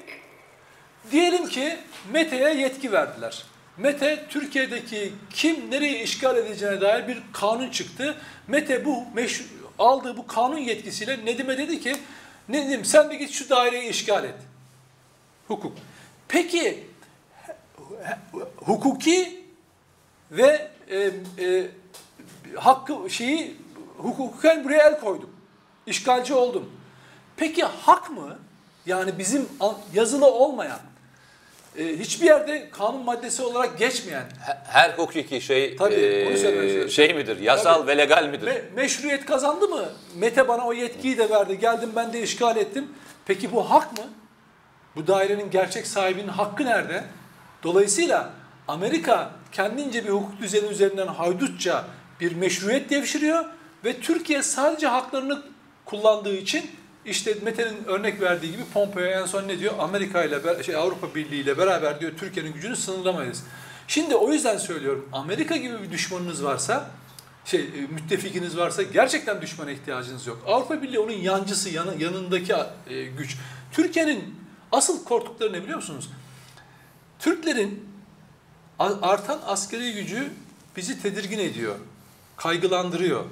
Diyelim 1.10 1.48
ki 1.48 1.78
METE'ye 2.12 2.54
yetki 2.54 2.92
verdiler. 2.92 3.44
METE 3.76 4.26
Türkiye'deki 4.28 5.12
kim 5.30 5.70
nereye 5.70 6.02
işgal 6.02 6.36
edeceğine 6.36 6.80
dair 6.80 7.08
bir 7.08 7.22
kanun 7.32 7.70
çıktı. 7.70 8.16
METE 8.48 8.84
bu 8.84 9.04
meşru, 9.14 9.44
aldığı 9.78 10.16
bu 10.16 10.26
kanun 10.26 10.58
yetkisiyle 10.58 11.24
Nedim'e 11.24 11.58
dedi 11.58 11.80
ki 11.80 11.96
Nedim 12.48 12.84
sen 12.84 13.10
de 13.10 13.14
git 13.14 13.30
şu 13.30 13.50
daireyi 13.50 13.90
işgal 13.90 14.24
et. 14.24 14.34
Hukuk. 15.48 15.76
Peki 16.28 16.86
hukuki 18.56 19.44
ve 20.30 20.70
e, 20.90 21.10
e, 21.44 21.70
hakkı 22.56 23.10
şeyi 23.10 23.56
hukuken 23.98 24.64
buraya 24.64 24.88
el 24.88 25.00
koydum. 25.00 25.30
İşgalci 25.86 26.34
oldum. 26.34 26.72
Peki 27.36 27.64
hak 27.64 28.10
mı? 28.10 28.38
Yani 28.86 29.18
bizim 29.18 29.48
yazılı 29.94 30.26
olmayan, 30.26 30.78
e, 31.78 31.98
hiçbir 31.98 32.26
yerde 32.26 32.70
kanun 32.70 33.04
maddesi 33.04 33.42
olarak 33.42 33.78
geçmeyen, 33.78 34.24
He- 34.46 34.58
Her 34.64 34.90
hukuki 34.90 35.40
şey 35.40 35.76
Tabii, 35.76 35.94
istiyorum. 36.34 36.90
şey 36.90 37.14
midir? 37.14 37.40
Yasal 37.40 37.74
Tabii. 37.74 37.86
ve 37.86 37.98
legal 37.98 38.28
midir? 38.28 38.46
me- 38.46 38.62
meşruiyet 38.76 39.24
kazandı 39.26 39.68
mı? 39.68 39.84
Mete 40.16 40.48
bana 40.48 40.66
o 40.66 40.72
yetkiyi 40.72 41.18
de 41.18 41.30
verdi. 41.30 41.58
Geldim 41.58 41.90
ben 41.96 42.12
de 42.12 42.22
işgal 42.22 42.56
ettim. 42.56 42.88
Peki 43.26 43.52
bu 43.52 43.70
hak 43.70 43.98
mı? 43.98 44.04
Bu 44.96 45.06
dairenin 45.06 45.50
gerçek 45.50 45.86
sahibinin 45.86 46.28
hakkı 46.28 46.64
nerede? 46.64 47.04
Dolayısıyla 47.62 48.30
Amerika 48.68 49.30
kendince 49.52 50.04
bir 50.04 50.10
hukuk 50.10 50.40
düzeni 50.40 50.66
üzerinden 50.68 51.06
haydutça 51.06 51.84
bir 52.20 52.34
meşruiyet 52.34 52.90
devşiriyor 52.90 53.44
ve 53.84 54.00
Türkiye 54.00 54.42
sadece 54.42 54.86
haklarını 54.86 55.42
kullandığı 55.84 56.36
için 56.36 56.70
işte 57.04 57.36
Mete'nin 57.42 57.84
örnek 57.84 58.20
verdiği 58.20 58.52
gibi 58.52 58.62
Pompeo 58.74 59.04
en 59.04 59.26
son 59.26 59.48
ne 59.48 59.58
diyor? 59.58 59.74
Amerika 59.78 60.24
ile 60.24 60.62
şey 60.62 60.76
Avrupa 60.76 61.14
Birliği 61.14 61.40
ile 61.40 61.58
beraber 61.58 62.00
diyor 62.00 62.12
Türkiye'nin 62.18 62.52
gücünü 62.52 62.76
sınırlamayız. 62.76 63.44
Şimdi 63.88 64.16
o 64.16 64.32
yüzden 64.32 64.58
söylüyorum 64.58 65.08
Amerika 65.12 65.56
gibi 65.56 65.82
bir 65.82 65.90
düşmanınız 65.90 66.44
varsa 66.44 66.90
şey 67.44 67.60
e, 67.60 67.86
müttefikiniz 67.90 68.56
varsa 68.56 68.82
gerçekten 68.82 69.42
düşmana 69.42 69.70
ihtiyacınız 69.70 70.26
yok. 70.26 70.42
Avrupa 70.46 70.82
Birliği 70.82 70.98
onun 70.98 71.12
yancısı, 71.12 71.70
yanı, 71.70 72.02
yanındaki 72.02 72.54
e, 72.86 73.04
güç. 73.04 73.36
Türkiye'nin 73.72 74.34
asıl 74.72 75.04
korktukları 75.04 75.52
ne 75.52 75.62
biliyor 75.62 75.76
musunuz? 75.76 76.10
Türklerin 77.18 77.88
artan 78.78 79.40
askeri 79.46 79.94
gücü 79.94 80.30
bizi 80.76 81.02
tedirgin 81.02 81.38
ediyor, 81.38 81.74
kaygılandırıyor. 82.36 83.24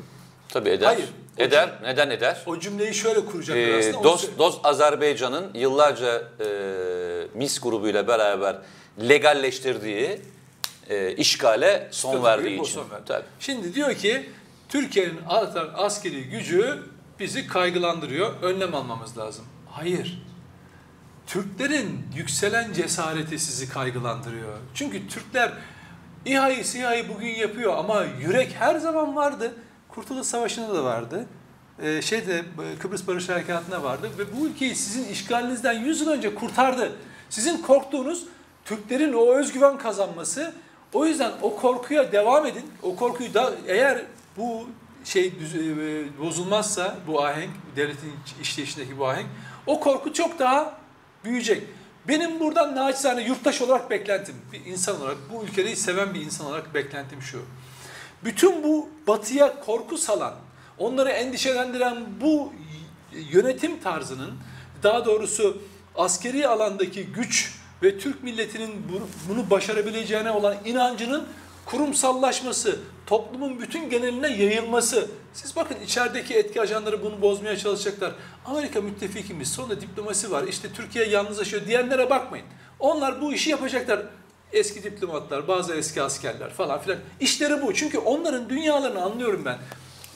Tabii 0.48 0.68
eder. 0.70 0.86
Hayır. 0.86 1.08
Eder. 1.40 1.70
Neden 1.82 2.10
eder? 2.10 2.42
O 2.46 2.58
cümleyi 2.58 2.94
şöyle 2.94 3.24
kuracaklar 3.26 3.62
Ee, 3.62 3.78
aslında. 3.88 4.04
Dost, 4.04 4.38
Dost 4.38 4.66
Azerbaycan'ın 4.66 5.50
yıllarca 5.54 6.22
e, 6.40 6.46
MIS 7.34 7.60
grubuyla 7.60 8.06
beraber 8.08 8.56
legalleştirdiği 9.08 10.20
e, 10.88 11.12
işgale 11.12 11.88
son 11.90 12.10
Statükoyu 12.10 12.24
verdiği 12.24 12.60
için. 12.60 12.74
son 12.74 12.90
verdi. 12.90 13.02
Tabii. 13.06 13.24
Şimdi 13.40 13.74
diyor 13.74 13.94
ki 13.94 14.30
Türkiye'nin 14.68 15.20
artan 15.28 15.70
askeri 15.76 16.24
gücü 16.24 16.78
bizi 17.20 17.46
kaygılandırıyor. 17.46 18.42
Önlem 18.42 18.74
almamız 18.74 19.18
lazım. 19.18 19.44
Hayır. 19.70 20.22
Türklerin 21.26 22.06
yükselen 22.16 22.72
cesareti 22.72 23.38
sizi 23.38 23.68
kaygılandırıyor. 23.68 24.58
Çünkü 24.74 25.08
Türkler 25.08 25.52
İHA'yı 26.24 26.64
SİHA'yı 26.64 27.08
bugün 27.08 27.26
yapıyor 27.28 27.74
ama 27.76 28.04
yürek 28.20 28.52
her 28.58 28.74
zaman 28.76 29.16
vardı. 29.16 29.54
Kurtuluş 29.94 30.26
Savaşı'nda 30.26 30.74
da 30.74 30.84
vardı. 30.84 31.26
Ee, 31.82 32.02
şeyde 32.02 32.38
e, 32.38 32.78
Kıbrıs 32.78 33.06
Barış 33.06 33.28
Harekatı'nda 33.28 33.82
vardı 33.82 34.10
ve 34.18 34.22
bu 34.40 34.46
ülkeyi 34.46 34.74
sizin 34.76 35.04
işgalinizden 35.08 35.72
100 35.72 36.00
yıl 36.00 36.08
önce 36.08 36.34
kurtardı. 36.34 36.92
Sizin 37.30 37.62
korktuğunuz 37.62 38.24
Türklerin 38.64 39.12
o 39.12 39.26
özgüven 39.34 39.78
kazanması. 39.78 40.54
O 40.92 41.06
yüzden 41.06 41.32
o 41.42 41.56
korkuya 41.56 42.12
devam 42.12 42.46
edin. 42.46 42.64
O 42.82 42.96
korkuyu 42.96 43.34
da 43.34 43.52
eğer 43.66 44.02
bu 44.36 44.66
şey 45.04 45.40
düz- 45.40 45.54
e, 45.56 46.18
bozulmazsa 46.18 46.96
bu 47.06 47.24
ahenk, 47.24 47.50
devletin 47.76 48.12
işleyişindeki 48.42 48.98
bu 48.98 49.06
ahenk, 49.08 49.26
o 49.66 49.80
korku 49.80 50.12
çok 50.12 50.38
daha 50.38 50.78
büyüyecek. 51.24 51.62
Benim 52.08 52.40
buradan 52.40 52.76
naçizane 52.76 53.22
yurttaş 53.22 53.62
olarak 53.62 53.90
beklentim, 53.90 54.34
bir 54.52 54.64
insan 54.66 55.00
olarak, 55.00 55.16
bu 55.32 55.44
ülkeyi 55.44 55.76
seven 55.76 56.14
bir 56.14 56.20
insan 56.20 56.46
olarak 56.46 56.74
beklentim 56.74 57.22
şu. 57.22 57.42
Bütün 58.24 58.62
bu 58.62 58.88
batıya 59.06 59.60
korku 59.60 59.98
salan, 59.98 60.34
onları 60.78 61.10
endişelendiren 61.10 61.96
bu 62.20 62.52
yönetim 63.32 63.80
tarzının, 63.80 64.30
daha 64.82 65.04
doğrusu 65.04 65.62
askeri 65.96 66.48
alandaki 66.48 67.04
güç 67.06 67.54
ve 67.82 67.98
Türk 67.98 68.22
milletinin 68.22 68.70
bu- 68.92 69.32
bunu 69.32 69.50
başarabileceğine 69.50 70.30
olan 70.30 70.56
inancının 70.64 71.26
kurumsallaşması, 71.66 72.78
toplumun 73.06 73.60
bütün 73.60 73.90
geneline 73.90 74.28
yayılması. 74.28 75.08
Siz 75.32 75.56
bakın 75.56 75.76
içerideki 75.84 76.34
etki 76.34 76.60
ajanları 76.60 77.04
bunu 77.04 77.22
bozmaya 77.22 77.56
çalışacaklar. 77.56 78.12
Amerika 78.46 78.80
müttefikimiz, 78.80 79.52
sonunda 79.52 79.80
diplomasi 79.80 80.30
var, 80.30 80.44
işte 80.48 80.68
Türkiye 80.72 81.04
yalnızlaşıyor 81.08 81.66
diyenlere 81.66 82.10
bakmayın. 82.10 82.46
Onlar 82.78 83.20
bu 83.20 83.32
işi 83.32 83.50
yapacaklar. 83.50 84.00
Eski 84.52 84.82
diplomatlar, 84.82 85.48
bazı 85.48 85.74
eski 85.74 86.02
askerler 86.02 86.50
falan 86.50 86.80
filan. 86.80 86.98
İşleri 87.20 87.62
bu. 87.62 87.74
Çünkü 87.74 87.98
onların 87.98 88.48
dünyalarını 88.48 89.02
anlıyorum 89.02 89.42
ben. 89.44 89.58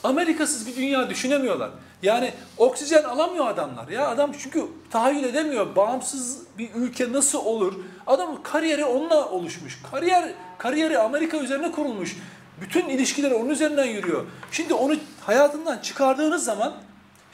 Amerikasız 0.05 0.67
bir 0.67 0.76
dünya 0.76 1.11
düşünemiyorlar. 1.11 1.71
Yani 2.03 2.33
oksijen 2.57 3.03
alamıyor 3.03 3.47
adamlar. 3.47 3.88
Ya 3.88 4.09
adam 4.09 4.33
çünkü 4.38 4.64
tahayyül 4.91 5.25
edemiyor. 5.25 5.76
Bağımsız 5.76 6.38
bir 6.59 6.71
ülke 6.75 7.12
nasıl 7.12 7.38
olur? 7.38 7.75
Adamın 8.07 8.37
kariyeri 8.43 8.85
onunla 8.85 9.29
oluşmuş. 9.31 9.83
Kariyer 9.91 10.33
kariyeri 10.59 10.99
Amerika 10.99 11.37
üzerine 11.37 11.73
kurulmuş. 11.73 12.17
Bütün 12.61 12.88
ilişkileri 12.88 13.35
onun 13.35 13.50
üzerinden 13.50 13.85
yürüyor. 13.85 14.26
Şimdi 14.53 14.75
onu 14.75 14.97
hayatından 15.21 15.79
çıkardığınız 15.79 16.45
zaman 16.45 16.75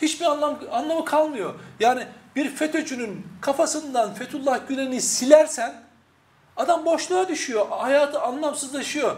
hiçbir 0.02 0.26
anlam 0.26 0.58
anlamı 0.72 1.04
kalmıyor. 1.04 1.54
Yani 1.80 2.06
bir 2.36 2.48
FETÖ'cünün 2.48 3.26
kafasından 3.40 4.14
Fethullah 4.14 4.68
Gülen'i 4.68 5.00
silersen 5.00 5.74
adam 6.60 6.84
boşluğa 6.84 7.28
düşüyor. 7.28 7.66
Hayatı 7.70 8.20
anlamsızlaşıyor. 8.20 9.16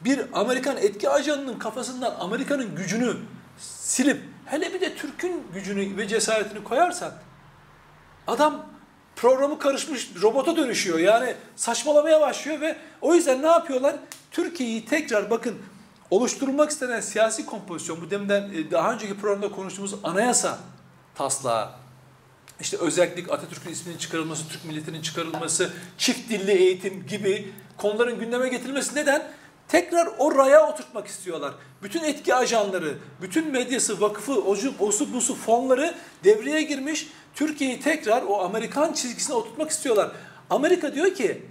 Bir 0.00 0.20
Amerikan 0.32 0.76
etki 0.76 1.10
ajanının 1.10 1.58
kafasından 1.58 2.14
Amerika'nın 2.20 2.74
gücünü 2.74 3.16
silip 3.58 4.22
hele 4.46 4.74
bir 4.74 4.80
de 4.80 4.94
Türk'ün 4.94 5.46
gücünü 5.54 5.96
ve 5.96 6.08
cesaretini 6.08 6.64
koyarsan 6.64 7.12
adam 8.26 8.66
programı 9.16 9.58
karışmış 9.58 10.10
robota 10.22 10.56
dönüşüyor. 10.56 10.98
Yani 10.98 11.34
saçmalamaya 11.56 12.20
başlıyor 12.20 12.60
ve 12.60 12.76
o 13.00 13.14
yüzden 13.14 13.42
ne 13.42 13.46
yapıyorlar? 13.46 13.96
Türkiye'yi 14.30 14.84
tekrar 14.84 15.30
bakın 15.30 15.58
oluşturulmak 16.10 16.70
istenen 16.70 17.00
siyasi 17.00 17.46
kompozisyon 17.46 18.00
bu 18.00 18.10
deminden 18.10 18.42
e, 18.42 18.70
daha 18.70 18.92
önceki 18.92 19.18
programda 19.18 19.50
konuştuğumuz 19.50 19.94
anayasa 20.04 20.58
taslağı 21.14 21.70
işte 22.60 22.76
özellik 22.76 23.30
Atatürk'ün 23.30 23.70
isminin 23.70 23.98
çıkarılması, 23.98 24.48
Türk 24.48 24.64
milletinin 24.64 25.02
çıkarılması, 25.02 25.72
çift 25.98 26.30
dilli 26.30 26.52
eğitim 26.52 27.06
gibi 27.06 27.52
konuların 27.76 28.18
gündeme 28.18 28.48
getirilmesi 28.48 28.96
neden? 28.96 29.30
Tekrar 29.68 30.08
o 30.18 30.34
raya 30.34 30.68
oturtmak 30.68 31.06
istiyorlar. 31.06 31.54
Bütün 31.82 32.04
etki 32.04 32.34
ajanları, 32.34 32.94
bütün 33.22 33.50
medyası, 33.52 34.00
vakıfı, 34.00 34.40
ocu, 34.40 34.74
osu 34.78 35.12
busu 35.12 35.34
fonları 35.34 35.94
devreye 36.24 36.62
girmiş. 36.62 37.08
Türkiye'yi 37.34 37.80
tekrar 37.80 38.22
o 38.22 38.40
Amerikan 38.40 38.92
çizgisine 38.92 39.36
oturtmak 39.36 39.70
istiyorlar. 39.70 40.10
Amerika 40.50 40.94
diyor 40.94 41.14
ki 41.14 41.42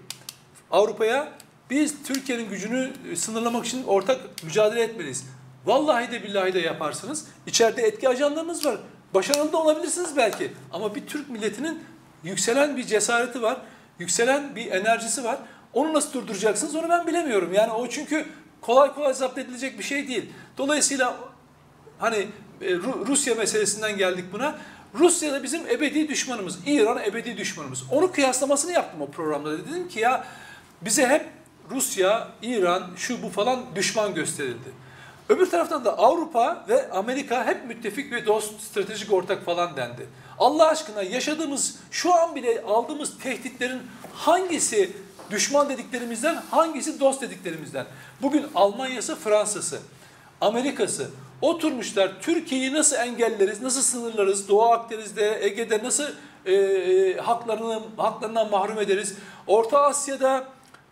Avrupa'ya 0.72 1.34
biz 1.70 2.04
Türkiye'nin 2.04 2.50
gücünü 2.50 2.94
e, 3.12 3.16
sınırlamak 3.16 3.66
için 3.66 3.84
ortak 3.84 4.44
mücadele 4.44 4.84
etmeliyiz. 4.84 5.26
Vallahi 5.66 6.12
de 6.12 6.24
billahi 6.24 6.54
de 6.54 6.60
yaparsınız. 6.60 7.26
İçeride 7.48 7.82
etki 7.82 8.10
ajanlarınız 8.10 8.66
var. 8.66 8.78
Başarılı 9.14 9.54
da 9.54 9.58
olabilirsiniz 9.58 10.18
belki. 10.18 10.54
Ama 10.74 10.96
bir 10.96 11.08
Türk 11.08 11.30
milletinin 11.30 11.84
yükselen 12.24 12.78
bir 12.78 12.84
cesareti 12.84 13.42
var. 13.42 13.58
Yükselen 14.00 14.56
bir 14.56 14.72
enerjisi 14.72 15.24
var. 15.24 15.38
Onu 15.74 15.94
nasıl 15.94 16.14
durduracaksınız 16.14 16.76
onu 16.76 16.90
ben 16.90 17.08
bilemiyorum. 17.08 17.54
Yani 17.54 17.72
o 17.72 17.88
çünkü 17.90 18.26
kolay 18.62 18.94
kolay 18.94 19.14
zapt 19.14 19.38
edilecek 19.38 19.80
bir 19.80 19.84
şey 19.84 20.08
değil. 20.08 20.30
Dolayısıyla 20.58 21.16
hani 22.00 22.28
e, 22.62 22.66
Ru- 22.72 23.08
Rusya 23.08 23.36
meselesinden 23.36 23.98
geldik 23.98 24.26
buna. 24.34 24.56
Rusya 24.96 25.34
da 25.34 25.44
bizim 25.44 25.68
ebedi 25.68 26.08
düşmanımız. 26.10 26.60
İran 26.66 27.04
ebedi 27.04 27.38
düşmanımız. 27.38 27.84
Onu 27.92 28.12
kıyaslamasını 28.12 28.72
yaptım 28.72 29.02
o 29.02 29.12
programda. 29.12 29.58
Dedim 29.68 29.88
ki 29.88 30.00
ya 30.00 30.26
bize 30.82 31.08
hep 31.08 31.26
Rusya, 31.72 32.28
İran, 32.42 32.84
şu 32.96 33.24
bu 33.24 33.30
falan 33.30 33.60
düşman 33.76 34.14
gösterildi. 34.14 34.70
Öbür 35.30 35.50
taraftan 35.50 35.86
da 35.86 35.98
Avrupa 35.98 36.66
ve 36.70 36.92
Amerika 36.92 37.46
hep 37.46 37.66
müttefik 37.66 38.12
ve 38.12 38.26
dost, 38.26 38.62
stratejik 38.62 39.14
ortak 39.14 39.46
falan 39.46 39.76
dendi. 39.78 40.08
Allah 40.40 40.68
aşkına 40.68 41.04
yaşadığımız, 41.04 41.76
şu 41.92 42.14
an 42.14 42.36
bile 42.36 42.62
aldığımız 42.62 43.18
tehditlerin 43.18 43.80
hangisi 44.14 44.92
düşman 45.32 45.70
dediklerimizden, 45.70 46.42
hangisi 46.52 47.00
dost 47.00 47.22
dediklerimizden? 47.22 47.86
Bugün 48.22 48.46
Almanya'sı, 48.56 49.16
Fransa'sı, 49.16 49.80
Amerika'sı 50.42 51.08
oturmuşlar 51.42 52.22
Türkiye'yi 52.22 52.74
nasıl 52.74 52.96
engelleriz, 52.96 53.62
nasıl 53.62 53.82
sınırlarız, 53.82 54.50
Doğu 54.50 54.64
Akdeniz'de, 54.64 55.46
Ege'de 55.46 55.84
nasıl 55.84 56.08
e, 56.46 56.54
e, 56.54 57.18
haklarını, 57.18 57.82
haklarından 57.98 58.50
mahrum 58.50 58.80
ederiz, 58.80 59.16
Orta 59.48 59.82
Asya'da, 59.82 60.46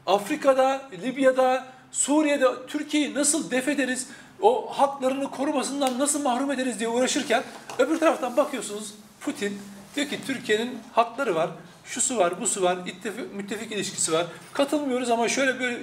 Afrika'da, 0.06 0.82
Libya'da, 1.04 1.66
Suriye'de 1.92 2.46
Türkiye'yi 2.68 3.14
nasıl 3.14 3.52
def 3.52 3.68
ederiz, 3.68 4.08
o 4.42 4.68
haklarını 4.70 5.32
korumasından 5.32 6.00
nasıl 6.00 6.22
mahrum 6.22 6.52
ederiz 6.52 6.80
diye 6.80 6.90
uğraşırken 6.90 7.44
öbür 7.80 8.00
taraftan 8.00 8.38
bakıyorsunuz 8.38 8.94
Putin 9.22 9.60
diyor 9.96 10.08
ki 10.08 10.20
Türkiye'nin 10.26 10.80
hakları 10.94 11.36
var, 11.36 11.50
şusu 11.86 12.18
var, 12.18 12.42
busu 12.42 12.62
var, 12.62 12.78
ittifak, 12.86 13.34
müttefik 13.34 13.72
ilişkisi 13.72 14.14
var. 14.14 14.26
Katılmıyoruz 14.54 15.10
ama 15.10 15.30
şöyle 15.30 15.60
böyle 15.60 15.78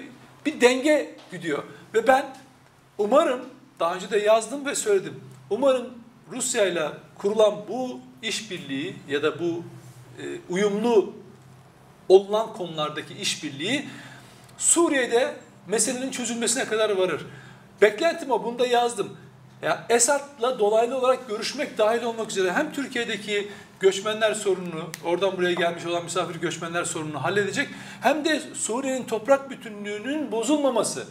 bir 0.47 0.61
denge 0.61 1.17
gidiyor. 1.31 1.63
Ve 1.95 2.07
ben 2.07 2.25
umarım, 2.99 3.41
daha 3.81 3.95
önce 3.95 4.11
de 4.11 4.19
yazdım 4.19 4.67
ve 4.67 4.75
söyledim. 4.75 5.21
Umarım 5.51 5.87
Rusya 6.33 6.67
ile 6.67 6.89
kurulan 7.19 7.55
bu 7.69 8.01
işbirliği 8.23 8.97
ya 9.09 9.23
da 9.23 9.41
bu 9.41 9.63
e, 10.23 10.25
uyumlu 10.51 11.13
olunan 12.09 12.53
konulardaki 12.53 13.15
işbirliği 13.15 13.89
Suriye'de 14.59 15.35
meselenin 15.67 16.11
çözülmesine 16.11 16.65
kadar 16.65 16.91
varır. 16.91 17.27
Beklentim 17.83 18.31
o, 18.31 18.45
bunu 18.45 18.59
da 18.59 18.67
yazdım. 18.67 19.17
Ya 19.63 19.87
Esad'la 19.89 20.59
dolaylı 20.59 20.99
olarak 20.99 21.29
görüşmek 21.29 21.79
dahil 21.79 22.03
olmak 22.03 22.31
üzere 22.31 22.53
hem 22.53 22.73
Türkiye'deki 22.73 23.49
göçmenler 23.81 24.35
sorununu, 24.35 24.91
oradan 25.05 25.37
buraya 25.37 25.55
gelmiş 25.55 25.87
olan 25.87 26.05
misafir 26.05 26.41
göçmenler 26.41 26.85
sorununu 26.85 27.23
halledecek, 27.23 27.69
hem 28.01 28.25
de 28.25 28.43
Suriye'nin 28.55 29.05
toprak 29.05 29.51
bütünlüğünün 29.51 30.33
bozulmaması 30.33 31.05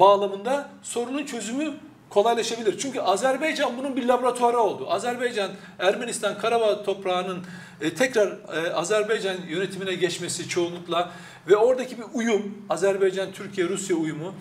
bağlamında 0.00 0.68
sorunun 0.82 1.26
çözümü 1.26 1.74
kolaylaşabilir. 2.10 2.78
Çünkü 2.78 3.00
Azerbaycan 3.00 3.78
bunun 3.78 3.96
bir 3.96 4.04
laboratuvarı 4.04 4.58
oldu. 4.58 4.86
Azerbaycan, 4.90 5.50
Ermenistan, 5.78 6.38
Karabağ 6.38 6.82
toprağının 6.82 7.44
e, 7.80 7.94
tekrar 7.94 8.28
e, 8.28 8.72
Azerbaycan 8.72 9.36
yönetimine 9.48 9.94
geçmesi 9.94 10.48
çoğunlukla 10.48 11.10
ve 11.48 11.56
oradaki 11.56 11.98
bir 11.98 12.04
uyum, 12.14 12.58
Azerbaycan, 12.70 13.32
Türkiye, 13.32 13.68
Rusya 13.68 13.96
uyumu 13.96 14.34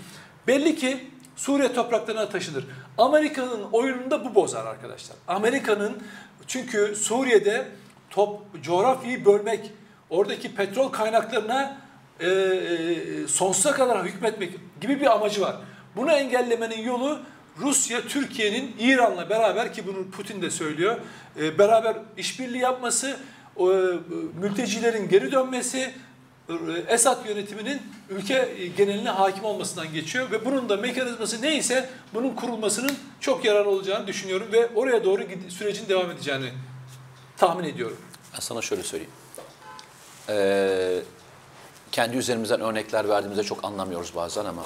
belli 0.47 0.75
ki 0.75 0.97
Suriye 1.35 1.73
topraklarına 1.73 2.29
taşınır. 2.29 2.65
Amerika'nın 2.97 3.63
oyununda 3.71 4.25
bu 4.25 4.35
bozar 4.35 4.65
arkadaşlar. 4.65 5.17
Amerika'nın 5.27 5.97
çünkü 6.47 6.95
Suriye'de 6.95 7.67
top, 8.09 8.39
coğrafyayı 8.63 9.25
bölmek, 9.25 9.71
oradaki 10.09 10.55
petrol 10.55 10.89
kaynaklarına 10.89 11.77
e, 12.19 12.29
e, 12.29 13.27
sonsuza 13.27 13.71
kadar 13.71 14.05
hükmetmek 14.05 14.53
gibi 14.81 15.01
bir 15.01 15.15
amacı 15.15 15.41
var. 15.41 15.55
Bunu 15.95 16.11
engellemenin 16.11 16.81
yolu 16.81 17.19
Rusya, 17.59 18.01
Türkiye'nin 18.01 18.75
İran'la 18.79 19.29
beraber 19.29 19.73
ki 19.73 19.87
bunu 19.87 20.11
Putin 20.11 20.41
de 20.41 20.49
söylüyor, 20.49 20.97
e, 21.41 21.57
beraber 21.57 21.97
işbirliği 22.17 22.61
yapması, 22.61 23.17
e, 23.57 23.63
mültecilerin 24.41 25.09
geri 25.09 25.31
dönmesi, 25.31 25.93
Esad 26.87 27.25
yönetiminin 27.25 27.81
ülke 28.09 28.49
geneline 28.77 29.09
hakim 29.09 29.43
olmasından 29.43 29.93
geçiyor 29.93 30.31
ve 30.31 30.45
bunun 30.45 30.69
da 30.69 30.77
mekanizması 30.77 31.41
neyse 31.41 31.89
bunun 32.13 32.35
kurulmasının 32.35 32.91
çok 33.19 33.45
yararlı 33.45 33.69
olacağını 33.69 34.07
düşünüyorum 34.07 34.47
ve 34.51 34.69
oraya 34.75 35.03
doğru 35.03 35.23
sürecin 35.49 35.89
devam 35.89 36.11
edeceğini 36.11 36.49
tahmin 37.37 37.63
ediyorum. 37.63 37.97
Sana 38.39 38.61
şöyle 38.61 38.83
söyleyeyim. 38.83 39.13
Ee, 40.29 40.99
kendi 41.91 42.17
üzerimizden 42.17 42.61
örnekler 42.61 43.09
verdiğimizde 43.09 43.43
çok 43.43 43.63
anlamıyoruz 43.65 44.15
bazen 44.15 44.45
ama 44.45 44.63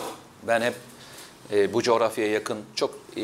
ben 0.48 0.62
hep 0.62 0.74
e, 1.52 1.74
bu 1.74 1.82
coğrafyaya 1.84 2.32
yakın 2.32 2.58
çok 2.76 2.96
e, 3.18 3.22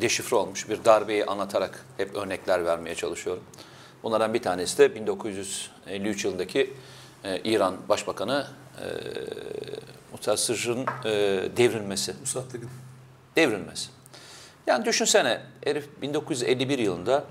deşifre 0.00 0.36
olmuş 0.36 0.68
bir 0.68 0.84
darbeyi 0.84 1.24
anlatarak 1.24 1.84
hep 1.96 2.16
örnekler 2.16 2.64
vermeye 2.64 2.94
çalışıyorum. 2.94 3.42
Bunlardan 4.02 4.34
bir 4.34 4.42
tanesi 4.42 4.78
de 4.78 4.94
1953 4.94 6.24
yılındaki 6.24 6.74
e, 7.26 7.40
İran 7.44 7.76
Başbakanı 7.88 8.46
e, 8.80 8.86
Mutasır'ın 10.12 10.86
e, 11.04 11.10
devrilmesi. 11.56 12.14
Musattık'ın. 12.20 12.70
Devrilmesi. 13.36 13.88
Yani 14.66 14.84
düşünsene 14.84 15.40
herif 15.64 15.88
1951 16.02 16.78
yılında 16.78 17.24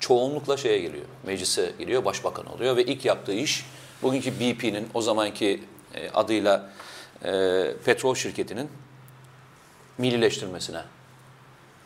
çoğunlukla 0.00 0.56
şeye 0.56 0.78
giriyor, 0.78 1.04
meclise 1.22 1.72
giriyor, 1.78 2.04
başbakan 2.04 2.46
oluyor 2.46 2.76
ve 2.76 2.84
ilk 2.84 3.04
yaptığı 3.04 3.32
iş 3.32 3.66
bugünkü 4.02 4.40
BP'nin 4.40 4.88
o 4.94 5.02
zamanki 5.02 5.64
e, 5.94 6.10
adıyla 6.10 6.70
e, 7.24 7.32
petrol 7.84 8.14
şirketinin 8.14 8.68
millileştirmesine. 9.98 10.82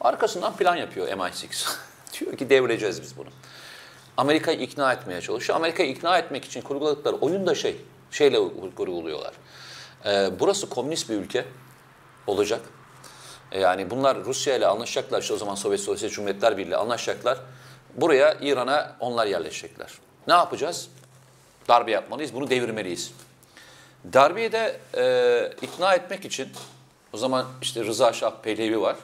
Arkasından 0.01 0.57
plan 0.57 0.77
yapıyor 0.77 1.09
MI6. 1.09 1.77
Diyor 2.21 2.37
ki 2.37 2.51
devireceğiz 2.51 3.03
biz 3.03 3.17
bunu. 3.17 3.29
Amerika'yı 4.21 4.59
ikna 4.59 4.93
etmeye 4.93 5.21
çalışıyor. 5.21 5.57
Amerika'yı 5.57 5.91
ikna 5.91 6.19
etmek 6.19 6.45
için 6.45 6.61
kurguladıkları 6.61 7.17
oyun 7.17 7.47
da 7.47 7.55
şey, 7.55 7.77
şeyle 8.11 8.39
kurguluyorlar. 8.77 9.33
Ee, 10.07 10.31
burası 10.41 10.69
komünist 10.69 11.11
bir 11.11 11.15
ülke 11.15 11.45
olacak. 12.27 12.61
Ee, 13.53 13.61
yani 13.61 13.91
bunlar 13.91 14.25
Rusya 14.25 14.57
ile 14.57 14.67
anlaşacaklar. 14.67 15.23
İşte 15.23 15.35
o 15.35 15.37
zaman 15.37 15.55
Sovyet 15.55 15.81
Sosyalist 15.81 16.17
Cumhuriyetler 16.17 16.59
Birliği 16.59 16.77
anlaşacaklar. 16.77 17.39
Buraya 17.95 18.37
İran'a 18.41 18.97
onlar 19.01 19.27
yerleşecekler. 19.27 19.91
Ne 20.27 20.35
yapacağız? 20.35 20.89
Darbe 21.69 21.91
yapmalıyız, 21.91 22.35
bunu 22.35 22.51
devirmeliyiz. 22.51 23.13
Darbeyi 24.13 24.53
de 24.53 24.81
e, 24.97 25.67
ikna 25.67 25.95
etmek 25.95 26.25
için 26.25 26.49
o 27.13 27.17
zaman 27.17 27.47
işte 27.63 27.85
Rıza 27.85 28.13
Şah 28.13 28.33
Pehlevi 28.43 28.81
var. 28.81 28.97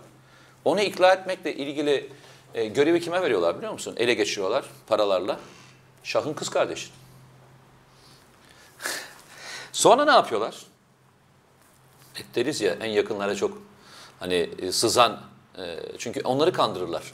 Onu 0.65 0.81
ikna 0.81 1.13
etmekle 1.13 1.55
ilgili 1.55 2.11
e, 2.55 2.67
görevi 2.67 3.01
kime 3.01 3.23
veriyorlar 3.23 3.57
biliyor 3.57 3.73
musun? 3.73 3.95
Ele 3.99 4.15
geçiriyorlar 4.15 4.65
paralarla. 4.87 5.41
Şah'ın 6.03 6.35
kız 6.35 6.49
kardeşi. 6.49 6.89
Sonra 9.73 10.05
ne 10.05 10.11
yapıyorlar? 10.11 10.67
E, 12.17 12.35
deriz 12.35 12.61
ya 12.61 12.73
en 12.81 12.91
yakınlara 12.91 13.35
çok 13.35 13.63
hani 14.21 14.51
e, 14.59 14.73
sızan 14.73 15.21
e, 15.59 15.79
çünkü 15.99 16.21
onları 16.21 16.53
kandırırlar. 16.53 17.13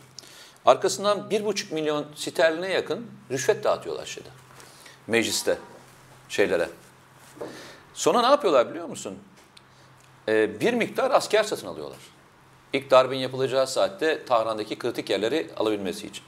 Arkasından 0.67 1.31
bir 1.31 1.45
buçuk 1.45 1.73
milyon 1.73 2.07
sterline 2.15 2.73
yakın 2.73 3.11
rüşvet 3.31 3.65
dağıtıyorlar 3.65 4.07
şeyde. 4.07 4.29
Mecliste 5.07 5.59
şeylere. 6.29 6.69
Sonra 7.95 8.21
ne 8.21 8.27
yapıyorlar 8.27 8.71
biliyor 8.71 8.87
musun? 8.87 9.19
Ee, 10.29 10.61
bir 10.61 10.75
miktar 10.75 11.11
asker 11.11 11.45
satın 11.45 11.67
alıyorlar. 11.67 11.99
İlk 12.73 12.91
darbenin 12.91 13.21
yapılacağı 13.21 13.67
saatte 13.67 14.25
Tahran'daki 14.25 14.79
kritik 14.79 15.11
yerleri 15.11 15.51
alabilmesi 15.57 16.07
için. 16.07 16.25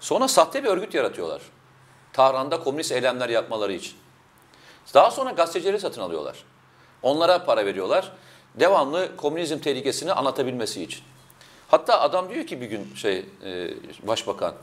Sonra 0.00 0.28
sahte 0.28 0.64
bir 0.64 0.68
örgüt 0.68 0.94
yaratıyorlar. 0.94 1.42
Tahran'da 2.12 2.60
komünist 2.60 2.92
eylemler 2.92 3.28
yapmaları 3.28 3.72
için. 3.72 3.94
Daha 4.94 5.10
sonra 5.10 5.30
gazetecileri 5.30 5.80
satın 5.80 6.00
alıyorlar. 6.00 6.44
Onlara 7.02 7.44
para 7.44 7.66
veriyorlar. 7.66 8.12
Devamlı 8.54 9.16
komünizm 9.16 9.58
tehlikesini 9.58 10.12
anlatabilmesi 10.12 10.82
için. 10.82 11.00
Hatta 11.68 12.00
adam 12.00 12.30
diyor 12.30 12.46
ki 12.46 12.60
bir 12.60 12.66
gün 12.66 12.94
şey 12.94 13.24
e, 13.44 13.70
başbakan 14.02 14.54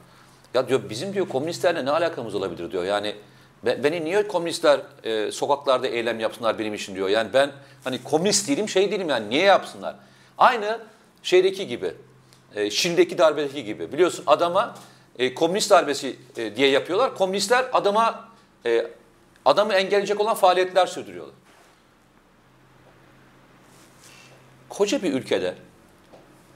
ya 0.53 0.67
diyor 0.67 0.81
bizim 0.89 1.13
diyor 1.13 1.29
komünistlerle 1.29 1.85
ne 1.85 1.91
alakamız 1.91 2.35
olabilir 2.35 2.71
diyor. 2.71 2.83
Yani 2.83 3.15
beni 3.63 4.05
niye 4.05 4.27
komünistler 4.27 4.79
e, 5.03 5.31
sokaklarda 5.31 5.87
eylem 5.87 6.19
yapsınlar 6.19 6.59
benim 6.59 6.73
için 6.73 6.95
diyor. 6.95 7.09
Yani 7.09 7.33
ben 7.33 7.51
hani 7.83 8.03
komünist 8.03 8.49
değilim 8.49 8.69
şey 8.69 8.91
değilim 8.91 9.09
yani 9.09 9.29
niye 9.29 9.43
yapsınlar? 9.43 9.95
Aynı 10.37 10.79
şeydeki 11.23 11.67
gibi, 11.67 11.93
e, 12.55 12.71
Şili'deki 12.71 13.17
darbedeki 13.17 13.63
gibi. 13.63 13.91
Biliyorsun 13.91 14.23
adama 14.27 14.75
e, 15.19 15.33
komünist 15.33 15.69
darbesi 15.69 16.15
e, 16.37 16.55
diye 16.55 16.69
yapıyorlar. 16.69 17.15
Komünistler 17.15 17.65
adama 17.73 18.29
e, 18.65 18.87
adamı 19.45 19.73
engelleyecek 19.73 20.19
olan 20.19 20.35
faaliyetler 20.35 20.85
sürdürüyorlar. 20.85 21.35
Koca 24.69 25.03
bir 25.03 25.13
ülkede 25.13 25.55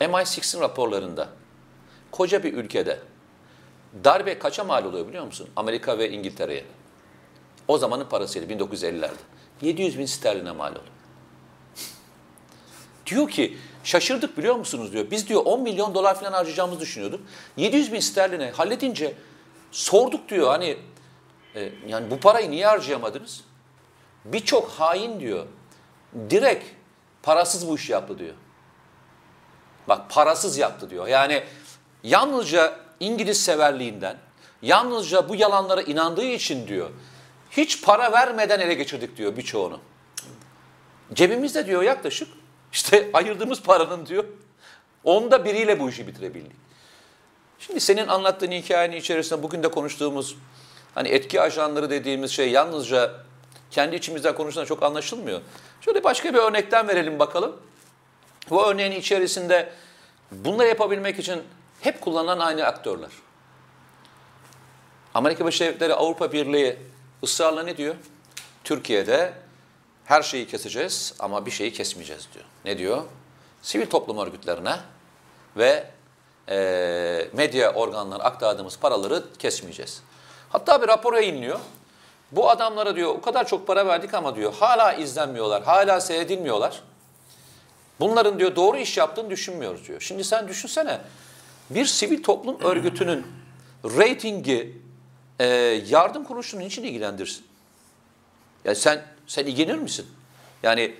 MI6'in 0.01 0.61
raporlarında 0.61 1.29
koca 2.11 2.43
bir 2.43 2.53
ülkede 2.53 2.99
darbe 4.03 4.39
kaça 4.39 4.63
mal 4.63 4.85
oluyor 4.85 5.07
biliyor 5.07 5.25
musun? 5.25 5.49
Amerika 5.55 5.97
ve 5.97 6.09
İngiltere'ye. 6.09 6.65
O 7.67 7.77
zamanın 7.77 8.05
parasıyla 8.05 8.57
1950'lerde. 8.57 9.17
700 9.61 9.99
bin 9.99 10.05
sterline 10.05 10.51
mal 10.51 10.71
oluyor. 10.71 10.85
Diyor 13.05 13.29
ki 13.29 13.57
Şaşırdık 13.87 14.37
biliyor 14.37 14.55
musunuz 14.55 14.93
diyor. 14.93 15.11
Biz 15.11 15.29
diyor 15.29 15.41
10 15.45 15.61
milyon 15.61 15.95
dolar 15.95 16.19
falan 16.19 16.33
harcayacağımızı 16.33 16.79
düşünüyorduk. 16.79 17.19
700 17.57 17.93
bin 17.93 17.99
sterline 17.99 18.51
halledince 18.51 19.13
sorduk 19.71 20.29
diyor 20.29 20.47
hani 20.47 20.77
e, 21.55 21.69
yani 21.87 22.11
bu 22.11 22.19
parayı 22.19 22.51
niye 22.51 22.67
harcayamadınız? 22.67 23.43
Birçok 24.25 24.69
hain 24.69 25.19
diyor. 25.19 25.45
Direkt 26.29 26.65
parasız 27.23 27.67
bu 27.67 27.75
işi 27.75 27.91
yaptı 27.91 28.19
diyor. 28.19 28.33
Bak 29.87 30.09
parasız 30.09 30.57
yaptı 30.57 30.89
diyor. 30.89 31.07
Yani 31.07 31.43
yalnızca 32.03 32.79
İngiliz 32.99 33.43
severliğinden, 33.43 34.17
yalnızca 34.61 35.29
bu 35.29 35.35
yalanlara 35.35 35.81
inandığı 35.81 36.25
için 36.25 36.67
diyor. 36.67 36.89
Hiç 37.51 37.81
para 37.81 38.11
vermeden 38.11 38.59
ele 38.59 38.73
geçirdik 38.73 39.17
diyor 39.17 39.37
birçoğunu. 39.37 39.79
Cebimizde 41.13 41.65
diyor 41.65 41.83
yaklaşık 41.83 42.27
işte 42.77 43.09
ayırdığımız 43.13 43.61
paranın 43.61 44.05
diyor 44.05 44.23
onda 45.03 45.45
biriyle 45.45 45.79
bu 45.79 45.89
işi 45.89 46.07
bitirebildik. 46.07 46.51
Şimdi 47.59 47.79
senin 47.79 48.07
anlattığın 48.07 48.51
hikayenin 48.51 48.95
içerisinde 48.95 49.43
bugün 49.43 49.63
de 49.63 49.71
konuştuğumuz 49.71 50.35
hani 50.95 51.07
etki 51.07 51.41
ajanları 51.41 51.89
dediğimiz 51.89 52.31
şey 52.31 52.51
yalnızca 52.51 53.11
kendi 53.71 53.95
içimizden 53.95 54.35
konuştuğunda 54.35 54.65
çok 54.65 54.83
anlaşılmıyor. 54.83 55.41
Şöyle 55.81 56.03
başka 56.03 56.33
bir 56.33 56.39
örnekten 56.39 56.87
verelim 56.87 57.19
bakalım. 57.19 57.57
Bu 58.49 58.67
örneğin 58.67 58.91
içerisinde 58.91 59.69
bunları 60.31 60.67
yapabilmek 60.67 61.19
için 61.19 61.43
hep 61.81 62.01
kullanılan 62.01 62.39
aynı 62.39 62.65
aktörler. 62.65 63.11
Amerika 65.13 65.43
Birleşik 65.43 65.61
Devletleri 65.61 65.93
Avrupa 65.93 66.31
Birliği 66.31 66.77
ısrarla 67.23 67.63
ne 67.63 67.77
diyor? 67.77 67.95
Türkiye'de 68.63 69.33
her 70.07 70.21
şeyi 70.21 70.47
keseceğiz 70.47 71.13
ama 71.19 71.45
bir 71.45 71.51
şeyi 71.51 71.73
kesmeyeceğiz 71.73 72.27
diyor. 72.33 72.45
Ne 72.65 72.77
diyor? 72.77 73.03
Sivil 73.61 73.85
toplum 73.85 74.17
örgütlerine 74.17 74.75
ve 75.57 75.87
e, 76.49 77.29
medya 77.33 77.73
organlarına 77.73 78.23
aktardığımız 78.23 78.79
paraları 78.79 79.23
kesmeyeceğiz. 79.39 80.01
Hatta 80.49 80.81
bir 80.81 80.87
rapor 80.87 81.13
yayınlıyor. 81.13 81.59
Bu 82.31 82.49
adamlara 82.49 82.95
diyor 82.95 83.09
o 83.09 83.21
kadar 83.21 83.47
çok 83.47 83.67
para 83.67 83.87
verdik 83.87 84.13
ama 84.13 84.35
diyor 84.35 84.53
hala 84.53 84.93
izlenmiyorlar, 84.93 85.63
hala 85.63 86.01
seyredilmiyorlar. 86.01 86.81
Bunların 87.99 88.39
diyor 88.39 88.55
doğru 88.55 88.77
iş 88.77 88.97
yaptığını 88.97 89.29
düşünmüyoruz 89.29 89.87
diyor. 89.87 90.01
Şimdi 90.01 90.23
sen 90.23 90.47
düşünsene 90.47 91.01
bir 91.69 91.85
sivil 91.85 92.23
toplum 92.23 92.59
örgütünün 92.59 93.27
reytingi 93.83 94.81
e, 95.39 95.45
yardım 95.87 96.23
kuruluşunun 96.23 96.61
için 96.61 96.83
ilgilendirsin. 96.83 97.45
Yani 98.65 98.75
sen 98.75 99.16
sen 99.27 99.45
ilgilenir 99.45 99.79
misin? 99.79 100.05
Yani 100.63 100.95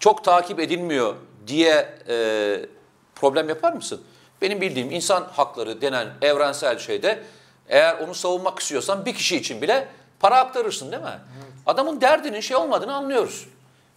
çok 0.00 0.24
takip 0.24 0.60
edilmiyor 0.60 1.14
diye 1.46 1.98
e, 2.08 2.66
problem 3.14 3.48
yapar 3.48 3.72
mısın? 3.72 4.00
Benim 4.42 4.60
bildiğim 4.60 4.90
insan 4.90 5.24
hakları 5.32 5.80
denen 5.80 6.08
evrensel 6.22 6.78
şeyde 6.78 7.22
eğer 7.68 7.98
onu 7.98 8.14
savunmak 8.14 8.58
istiyorsan 8.58 9.04
bir 9.04 9.14
kişi 9.14 9.36
için 9.36 9.62
bile 9.62 9.88
para 10.20 10.38
aktarırsın 10.38 10.92
değil 10.92 11.02
mi? 11.02 11.08
Evet. 11.08 11.52
Adamın 11.66 12.00
derdinin 12.00 12.40
şey 12.40 12.56
olmadığını 12.56 12.94
anlıyoruz. 12.94 13.46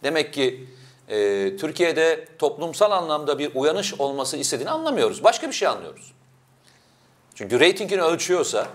Demek 0.03 0.33
ki 0.33 0.67
e, 1.07 1.57
Türkiye'de 1.57 2.27
toplumsal 2.39 2.91
anlamda 2.91 3.39
bir 3.39 3.55
uyanış 3.55 3.93
olması 3.93 4.37
istediğini 4.37 4.69
anlamıyoruz. 4.69 5.23
Başka 5.23 5.47
bir 5.47 5.53
şey 5.53 5.67
anlıyoruz. 5.67 6.11
Çünkü 7.35 7.59
reytingini 7.59 8.01
ölçüyorsa, 8.01 8.67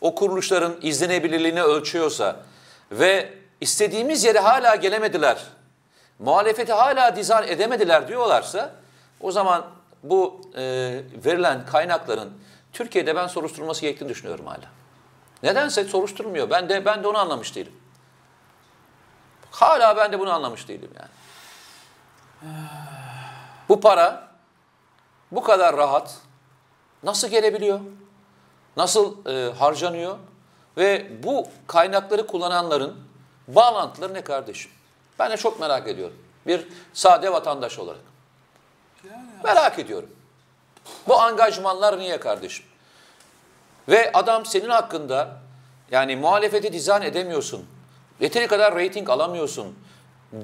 o 0.00 0.14
kuruluşların 0.14 0.76
izlenebilirliğini 0.82 1.62
ölçüyorsa 1.62 2.40
ve 2.90 3.32
istediğimiz 3.60 4.24
yere 4.24 4.38
hala 4.38 4.76
gelemediler, 4.76 5.44
muhalefeti 6.18 6.72
hala 6.72 7.16
dizar 7.16 7.44
edemediler 7.44 8.08
diyorlarsa 8.08 8.70
o 9.20 9.32
zaman 9.32 9.66
bu 10.02 10.40
e, 10.54 10.62
verilen 11.24 11.66
kaynakların 11.66 12.32
Türkiye'de 12.72 13.16
ben 13.16 13.26
soruşturulması 13.26 13.80
gerektiğini 13.80 14.08
düşünüyorum 14.08 14.46
hala. 14.46 14.70
Nedense 15.42 15.84
soruşturmuyor. 15.84 16.50
Ben 16.50 16.68
de 16.68 16.84
ben 16.84 17.02
de 17.02 17.08
onu 17.08 17.18
anlamış 17.18 17.54
değilim. 17.54 17.72
Hala 19.50 19.96
ben 19.96 20.12
de 20.12 20.18
bunu 20.18 20.32
anlamış 20.32 20.68
değilim 20.68 20.90
yani. 20.96 21.10
Bu 23.68 23.80
para 23.80 24.28
bu 25.32 25.42
kadar 25.42 25.76
rahat 25.76 26.14
nasıl 27.02 27.28
gelebiliyor? 27.28 27.80
Nasıl 28.76 29.26
e, 29.26 29.52
harcanıyor? 29.52 30.18
Ve 30.76 31.22
bu 31.22 31.48
kaynakları 31.66 32.26
kullananların 32.26 32.96
bağlantıları 33.48 34.14
ne 34.14 34.24
kardeşim? 34.24 34.70
Ben 35.18 35.30
de 35.30 35.36
çok 35.36 35.60
merak 35.60 35.88
ediyorum. 35.88 36.16
Bir 36.46 36.66
sade 36.92 37.32
vatandaş 37.32 37.78
olarak. 37.78 38.00
Merak 39.44 39.78
ediyorum. 39.78 40.10
Bu 41.08 41.20
angajmanlar 41.20 41.98
niye 41.98 42.20
kardeşim? 42.20 42.66
Ve 43.88 44.12
adam 44.12 44.46
senin 44.46 44.68
hakkında 44.68 45.36
yani 45.90 46.16
muhalefeti 46.16 46.72
dizayn 46.72 47.02
edemiyorsun. 47.02 47.66
Yeteri 48.20 48.46
kadar 48.46 48.74
reyting 48.74 49.10
alamıyorsun 49.10 49.74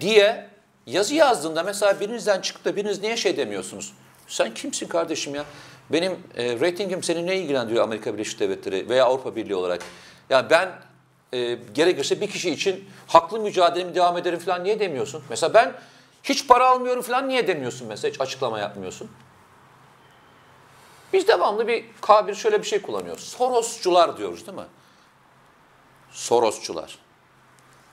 diye 0.00 0.50
yazı 0.86 1.14
yazdığında 1.14 1.62
mesela 1.62 2.00
birinizden 2.00 2.40
çıkıp 2.40 2.64
da 2.64 2.76
biriniz 2.76 3.02
niye 3.02 3.16
şey 3.16 3.36
demiyorsunuz? 3.36 3.92
Sen 4.28 4.54
kimsin 4.54 4.88
kardeşim 4.88 5.34
ya? 5.34 5.44
Benim 5.90 6.12
e, 6.36 6.60
reytingim 6.60 7.02
seni 7.02 7.26
ne 7.26 7.36
ilgilendiriyor 7.36 7.84
Amerika 7.84 8.14
Birleşik 8.14 8.40
Devletleri 8.40 8.88
veya 8.88 9.04
Avrupa 9.04 9.36
Birliği 9.36 9.54
olarak? 9.54 9.82
Yani 10.30 10.50
ben 10.50 10.68
e, 11.32 11.58
gerekirse 11.74 12.20
bir 12.20 12.30
kişi 12.30 12.50
için 12.50 12.88
haklı 13.06 13.40
mücadelemi 13.40 13.94
devam 13.94 14.18
ederim 14.18 14.38
falan 14.38 14.64
niye 14.64 14.80
demiyorsun? 14.80 15.22
Mesela 15.30 15.54
ben 15.54 15.74
hiç 16.22 16.48
para 16.48 16.68
almıyorum 16.68 17.02
falan 17.02 17.28
niye 17.28 17.46
demiyorsun 17.46 17.88
mesela 17.88 18.12
hiç 18.12 18.20
açıklama 18.20 18.58
yapmıyorsun? 18.58 19.10
Biz 21.12 21.28
devamlı 21.28 21.68
bir 21.68 21.84
kabir 22.00 22.34
şöyle 22.34 22.58
bir 22.58 22.66
şey 22.66 22.82
kullanıyoruz. 22.82 23.24
Sorosçular 23.24 24.16
diyoruz 24.16 24.46
değil 24.46 24.58
mi? 24.58 24.64
Sorosçular. 26.10 26.98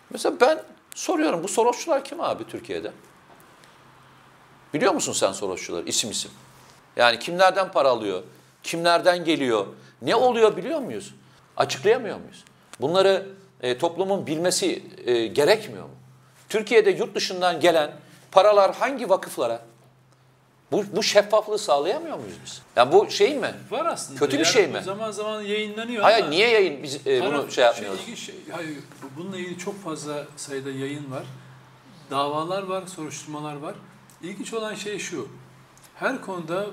Mesela 0.09 0.35
ben 0.41 0.63
soruyorum 0.95 1.43
bu 1.43 1.47
Sorosçular 1.47 2.03
kim 2.03 2.21
abi 2.21 2.47
Türkiye'de? 2.47 2.91
Biliyor 4.73 4.93
musun 4.93 5.13
sen 5.13 5.31
Sorosçuları 5.31 5.85
isim 5.85 6.11
isim? 6.11 6.31
Yani 6.95 7.19
kimlerden 7.19 7.71
para 7.71 7.89
alıyor? 7.89 8.23
Kimlerden 8.63 9.25
geliyor? 9.25 9.67
Ne 10.01 10.15
oluyor 10.15 10.57
biliyor 10.57 10.79
muyuz? 10.79 11.15
Açıklayamıyor 11.57 12.17
muyuz? 12.17 12.43
Bunları 12.81 13.25
e, 13.61 13.77
toplumun 13.77 14.27
bilmesi 14.27 14.83
e, 15.05 15.27
gerekmiyor 15.27 15.83
mu? 15.83 15.91
Türkiye'de 16.49 16.89
yurt 16.89 17.15
dışından 17.15 17.59
gelen 17.59 17.91
paralar 18.31 18.75
hangi 18.75 19.09
vakıflara? 19.09 19.61
Bu, 20.71 20.83
bu 20.95 21.03
şeffaflığı 21.03 21.59
sağlayamıyor 21.59 22.17
muyuz 22.17 22.35
biz? 22.45 22.61
Yani 22.75 22.91
bu 22.91 23.11
şey 23.11 23.37
mi? 23.37 23.53
Var 23.71 23.85
aslında. 23.85 24.19
Kötü 24.19 24.39
bir 24.39 24.45
şey 24.45 24.67
mi? 24.67 24.81
Zaman 24.83 25.11
zaman 25.11 25.41
yayınlanıyor 25.41 26.03
Hayır 26.03 26.19
ama... 26.19 26.29
niye 26.29 26.49
yayın 26.49 26.83
biz 26.83 27.07
e, 27.07 27.25
bunu 27.25 27.51
şey 27.51 27.63
yapmıyoruz? 27.63 28.05
Şey, 28.05 28.15
şey, 28.15 28.35
hayır, 28.51 28.77
bununla 29.17 29.37
ilgili 29.37 29.57
çok 29.57 29.83
fazla 29.83 30.25
sayıda 30.37 30.71
yayın 30.71 31.11
var. 31.11 31.23
Davalar 32.11 32.63
var, 32.63 32.87
soruşturmalar 32.87 33.55
var. 33.55 33.75
İlginç 34.23 34.53
olan 34.53 34.75
şey 34.75 34.99
şu. 34.99 35.27
Her 35.95 36.21
konuda 36.21 36.65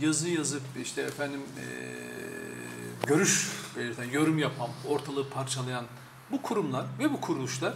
yazı 0.00 0.28
yazıp 0.28 0.62
işte 0.82 1.02
efendim 1.02 1.40
e, 1.40 1.66
görüş 3.06 3.48
belirten, 3.78 4.04
yorum 4.12 4.38
yapan, 4.38 4.68
ortalığı 4.88 5.30
parçalayan 5.30 5.84
bu 6.30 6.42
kurumlar 6.42 6.86
ve 6.98 7.12
bu 7.12 7.20
kuruluşlar 7.20 7.74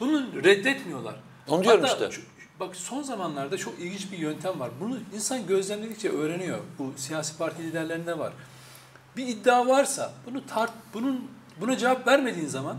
bunu 0.00 0.44
reddetmiyorlar. 0.44 1.14
Onu 1.48 1.64
diyorum 1.64 1.84
Hatta, 1.84 2.08
işte. 2.08 2.22
Bak 2.60 2.76
son 2.76 3.02
zamanlarda 3.02 3.56
çok 3.56 3.78
ilginç 3.78 4.12
bir 4.12 4.18
yöntem 4.18 4.60
var. 4.60 4.70
Bunu 4.80 4.98
insan 5.14 5.46
gözlemledikçe 5.46 6.08
öğreniyor. 6.08 6.58
Bu 6.78 6.92
siyasi 6.96 7.38
parti 7.38 7.62
liderlerinde 7.62 8.18
var. 8.18 8.32
Bir 9.16 9.26
iddia 9.26 9.66
varsa 9.66 10.12
bunu 10.26 10.46
tart, 10.46 10.72
bunun 10.94 11.30
buna 11.60 11.76
cevap 11.76 12.06
vermediğin 12.06 12.46
zaman 12.46 12.76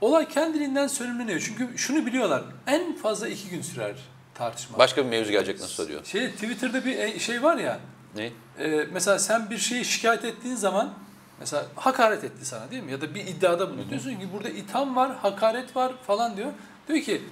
olay 0.00 0.28
kendiliğinden 0.28 0.86
sönümleniyor. 0.86 1.40
Çünkü 1.40 1.78
şunu 1.78 2.06
biliyorlar. 2.06 2.44
En 2.66 2.96
fazla 2.96 3.28
iki 3.28 3.48
gün 3.48 3.62
sürer 3.62 3.96
tartışma. 4.34 4.78
Başka 4.78 5.04
bir 5.04 5.08
mevzu 5.08 5.32
gelecek 5.32 5.60
nasıl 5.60 5.88
diyor? 5.88 6.04
Şey, 6.04 6.30
Twitter'da 6.30 6.84
bir 6.84 6.98
e, 6.98 7.18
şey 7.18 7.42
var 7.42 7.56
ya. 7.56 7.80
Ne? 8.16 8.30
E, 8.58 8.86
mesela 8.92 9.18
sen 9.18 9.50
bir 9.50 9.58
şeyi 9.58 9.84
şikayet 9.84 10.24
ettiğin 10.24 10.54
zaman 10.54 10.94
mesela 11.40 11.66
hakaret 11.76 12.24
etti 12.24 12.46
sana 12.46 12.70
değil 12.70 12.82
mi? 12.82 12.92
Ya 12.92 13.00
da 13.00 13.14
bir 13.14 13.26
iddiada 13.26 13.70
bunu 13.70 13.90
diyorsun 13.90 14.10
ki 14.10 14.28
burada 14.32 14.48
itham 14.48 14.96
var, 14.96 15.16
hakaret 15.16 15.76
var 15.76 15.92
falan 16.06 16.36
diyor. 16.36 16.52
Diyor 16.88 17.00
ki 17.00 17.22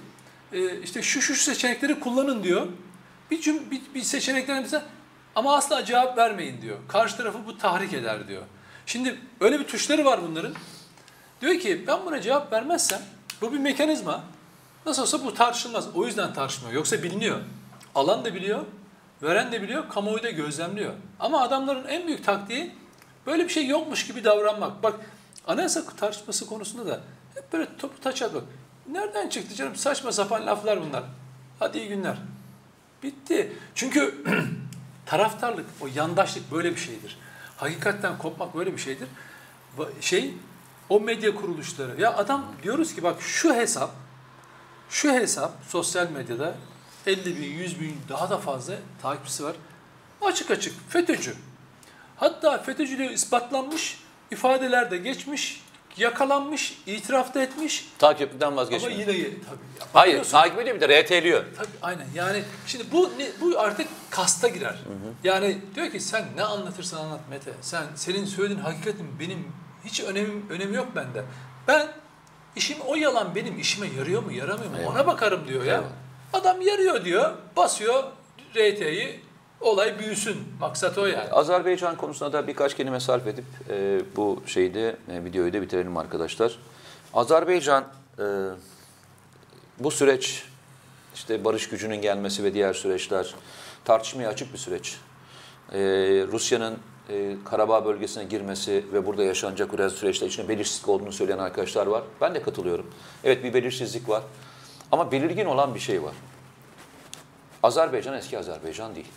e, 0.53 0.81
işte 0.81 1.01
şu 1.01 1.21
şu 1.21 1.35
seçenekleri 1.35 1.99
kullanın 1.99 2.43
diyor. 2.43 2.67
Bir, 3.31 3.41
cüm, 3.41 3.71
bir, 3.71 3.81
bir 3.95 4.01
seçeneklerine 4.01 4.61
mesela 4.61 4.83
ama 5.35 5.55
asla 5.55 5.85
cevap 5.85 6.17
vermeyin 6.17 6.61
diyor. 6.61 6.77
Karşı 6.87 7.17
tarafı 7.17 7.37
bu 7.45 7.57
tahrik 7.57 7.93
eder 7.93 8.27
diyor. 8.27 8.43
Şimdi 8.85 9.19
öyle 9.39 9.59
bir 9.59 9.67
tuşları 9.67 10.05
var 10.05 10.19
bunların. 10.29 10.53
Diyor 11.41 11.59
ki 11.59 11.83
ben 11.87 12.05
buna 12.05 12.21
cevap 12.21 12.53
vermezsem 12.53 13.01
bu 13.41 13.53
bir 13.53 13.57
mekanizma. 13.59 14.23
Nasıl 14.85 15.01
olsa 15.01 15.25
bu 15.25 15.33
tartışılmaz. 15.33 15.95
O 15.95 16.05
yüzden 16.05 16.33
tartışmıyor. 16.33 16.75
Yoksa 16.75 17.03
biliniyor. 17.03 17.39
Alan 17.95 18.25
da 18.25 18.35
biliyor, 18.35 18.59
veren 19.23 19.51
de 19.51 19.61
biliyor, 19.61 19.89
kamuoyu 19.89 20.23
da 20.23 20.29
gözlemliyor. 20.29 20.93
Ama 21.19 21.41
adamların 21.41 21.87
en 21.87 22.07
büyük 22.07 22.25
taktiği 22.25 22.71
böyle 23.27 23.43
bir 23.43 23.49
şey 23.49 23.67
yokmuş 23.67 24.07
gibi 24.07 24.23
davranmak. 24.23 24.83
Bak 24.83 24.95
anayasa 25.47 25.85
tartışması 25.85 26.45
konusunda 26.45 26.85
da 26.87 27.01
hep 27.35 27.53
böyle 27.53 27.77
topu 27.77 28.01
taç 28.01 28.21
atmak. 28.21 28.43
Nereden 28.91 29.29
çıktı 29.29 29.55
canım? 29.55 29.75
Saçma 29.75 30.11
sapan 30.11 30.47
laflar 30.47 30.81
bunlar. 30.81 31.03
Hadi 31.59 31.77
iyi 31.77 31.87
günler. 31.87 32.17
Bitti. 33.03 33.53
Çünkü 33.75 34.25
taraftarlık, 35.05 35.65
o 35.81 35.87
yandaşlık 35.95 36.51
böyle 36.51 36.71
bir 36.71 36.79
şeydir. 36.79 37.17
Hakikatten 37.57 38.17
kopmak 38.17 38.55
böyle 38.55 38.73
bir 38.73 38.77
şeydir. 38.77 39.07
Şey, 40.01 40.33
o 40.89 40.99
medya 40.99 41.35
kuruluşları. 41.35 42.01
Ya 42.01 42.17
adam 42.17 42.45
diyoruz 42.63 42.95
ki 42.95 43.03
bak 43.03 43.21
şu 43.21 43.53
hesap, 43.53 43.91
şu 44.89 45.11
hesap 45.13 45.51
sosyal 45.67 46.09
medyada 46.09 46.55
50 47.05 47.25
bin, 47.25 47.43
100 47.43 47.81
bin 47.81 47.97
daha 48.09 48.29
da 48.29 48.37
fazla 48.37 48.75
takipçisi 49.01 49.43
var. 49.43 49.55
Açık 50.21 50.51
açık 50.51 50.89
FETÖ'cü. 50.89 51.35
Hatta 52.17 52.57
FETÖ'cülüğü 52.57 53.13
ispatlanmış, 53.13 53.99
ifadeler 54.31 54.91
de 54.91 54.97
geçmiş, 54.97 55.61
yakalanmış, 55.97 56.77
itiraf 56.85 57.33
da 57.33 57.41
etmiş. 57.41 57.87
Takipten 57.99 58.47
Ama 58.47 58.61
vazgeçmiyor. 58.61 58.99
yine 58.99 59.05
tabii. 59.05 59.37
Hayır, 59.93 60.23
takip 60.23 60.59
ediyor 60.59 60.75
bir 60.75 60.81
de 60.81 61.03
RT'liyor. 61.03 61.43
Tabii 61.57 61.67
aynen. 61.81 62.07
Yani 62.15 62.43
şimdi 62.67 62.83
bu 62.91 63.11
ne, 63.17 63.27
bu 63.41 63.59
artık 63.59 63.87
kasta 64.09 64.47
girer. 64.47 64.75
Yani 65.23 65.57
diyor 65.75 65.91
ki 65.91 65.99
sen 65.99 66.25
ne 66.35 66.43
anlatırsan 66.43 66.97
anlat 67.05 67.19
Mete. 67.29 67.51
Sen 67.61 67.83
senin 67.95 68.25
söylediğin 68.25 68.59
hakikatin 68.59 69.19
benim 69.19 69.51
hiç 69.85 69.99
önemim 70.01 70.45
önemi 70.49 70.75
yok 70.75 70.87
bende. 70.95 71.23
Ben 71.67 71.87
işim 72.55 72.77
o 72.87 72.95
yalan 72.95 73.35
benim 73.35 73.59
işime 73.59 73.87
yarıyor 73.97 74.23
mu 74.23 74.31
yaramıyor 74.31 74.71
mu 74.71 74.77
ona 74.87 75.07
bakarım 75.07 75.47
diyor 75.47 75.63
ya. 75.65 75.83
Adam 76.33 76.61
yarıyor 76.61 77.05
diyor. 77.05 77.33
Basıyor 77.55 78.03
RT'yi 78.55 79.26
olay 79.61 79.99
büyüsün. 79.99 80.37
Maksat 80.59 80.97
o 80.97 81.05
yani. 81.05 81.29
Azerbaycan 81.31 81.97
konusunda 81.97 82.33
da 82.33 82.47
birkaç 82.47 82.77
kelime 82.77 82.99
sarf 82.99 83.27
edip 83.27 83.45
e, 83.69 84.01
bu 84.15 84.43
şeyde 84.45 84.95
e, 85.11 85.23
videoyu 85.23 85.53
da 85.53 85.61
bitirelim 85.61 85.97
arkadaşlar. 85.97 86.59
Azerbaycan 87.13 87.83
e, 88.19 88.23
bu 89.79 89.91
süreç 89.91 90.43
işte 91.15 91.45
barış 91.45 91.69
gücünün 91.69 92.01
gelmesi 92.01 92.43
ve 92.43 92.53
diğer 92.53 92.73
süreçler 92.73 93.35
tartışmaya 93.85 94.29
açık 94.29 94.53
bir 94.53 94.57
süreç. 94.57 94.97
E, 95.73 95.79
Rusya'nın 96.31 96.77
e, 97.09 97.35
Karabağ 97.45 97.85
bölgesine 97.85 98.23
girmesi 98.23 98.85
ve 98.93 99.05
burada 99.05 99.23
yaşanacak 99.23 99.73
biraz 99.73 99.93
süreçte 99.93 100.27
içinde 100.27 100.49
belirsizlik 100.49 100.89
olduğunu 100.89 101.11
söyleyen 101.11 101.37
arkadaşlar 101.37 101.87
var. 101.87 102.03
Ben 102.21 102.35
de 102.35 102.41
katılıyorum. 102.41 102.85
Evet 103.23 103.43
bir 103.43 103.53
belirsizlik 103.53 104.09
var. 104.09 104.23
Ama 104.91 105.11
belirgin 105.11 105.45
olan 105.45 105.75
bir 105.75 105.79
şey 105.79 106.03
var. 106.03 106.13
Azerbaycan 107.63 108.13
eski 108.13 108.39
Azerbaycan 108.39 108.95
değil. 108.95 109.07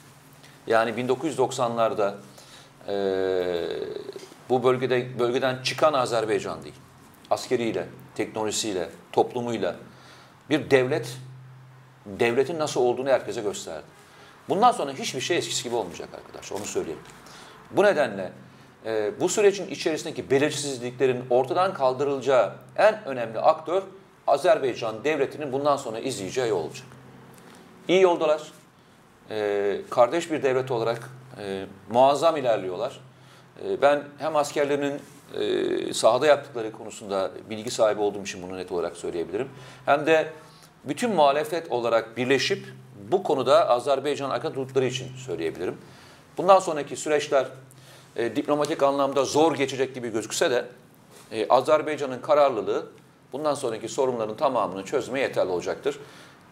Yani 0.66 0.90
1990'larda 0.90 2.14
eee, 2.88 3.66
bu 4.48 4.64
bölgede 4.64 5.18
bölgeden 5.18 5.62
çıkan 5.62 5.92
Azerbaycan 5.92 6.62
değil. 6.62 6.74
Askeriyle, 7.30 7.86
teknolojisiyle, 8.14 8.88
toplumuyla 9.12 9.76
bir 10.50 10.70
devlet 10.70 11.16
devletin 12.06 12.58
nasıl 12.58 12.80
olduğunu 12.80 13.08
herkese 13.08 13.40
gösterdi. 13.40 13.84
Bundan 14.48 14.72
sonra 14.72 14.92
hiçbir 14.92 15.20
şey 15.20 15.36
eskisi 15.36 15.62
gibi 15.62 15.74
olmayacak 15.74 16.08
arkadaşlar. 16.14 16.56
Onu 16.58 16.64
söyleyelim. 16.64 17.02
Bu 17.70 17.82
nedenle 17.84 18.32
eee, 18.86 19.12
bu 19.20 19.28
sürecin 19.28 19.66
içerisindeki 19.68 20.30
belirsizliklerin 20.30 21.24
ortadan 21.30 21.74
kaldırılacağı 21.74 22.52
en 22.76 23.04
önemli 23.04 23.38
aktör 23.40 23.82
Azerbaycan 24.26 25.04
devletinin 25.04 25.52
bundan 25.52 25.76
sonra 25.76 25.98
izleyeceği 25.98 26.48
yol 26.48 26.64
olacak. 26.64 26.86
İyi 27.88 28.00
yoldalar. 28.00 28.42
Ee, 29.30 29.80
kardeş 29.90 30.30
bir 30.30 30.42
devlet 30.42 30.70
olarak 30.70 31.10
e, 31.38 31.66
muazzam 31.90 32.36
ilerliyorlar. 32.36 33.00
Ee, 33.64 33.82
ben 33.82 34.02
hem 34.18 34.36
askerlerinin 34.36 35.00
e, 35.34 35.94
sahada 35.94 36.26
yaptıkları 36.26 36.72
konusunda 36.72 37.30
bilgi 37.50 37.70
sahibi 37.70 38.00
olduğum 38.00 38.22
için 38.22 38.42
bunu 38.42 38.56
net 38.56 38.72
olarak 38.72 38.96
söyleyebilirim. 38.96 39.48
Hem 39.86 40.06
de 40.06 40.28
bütün 40.84 41.10
muhalefet 41.10 41.72
olarak 41.72 42.16
birleşip 42.16 42.66
bu 43.10 43.22
konuda 43.22 43.68
Azerbaycan 43.68 44.30
arka 44.30 44.54
durdukları 44.54 44.84
için 44.84 45.16
söyleyebilirim. 45.16 45.78
Bundan 46.38 46.58
sonraki 46.58 46.96
süreçler 46.96 47.46
e, 48.16 48.36
diplomatik 48.36 48.82
anlamda 48.82 49.24
zor 49.24 49.54
geçecek 49.54 49.94
gibi 49.94 50.12
gözükse 50.12 50.50
de 50.50 50.64
e, 51.32 51.48
Azerbaycan'ın 51.48 52.20
kararlılığı 52.20 52.86
bundan 53.32 53.54
sonraki 53.54 53.88
sorunların 53.88 54.36
tamamını 54.36 54.84
çözmeye 54.84 55.20
yeterli 55.20 55.50
olacaktır. 55.50 55.98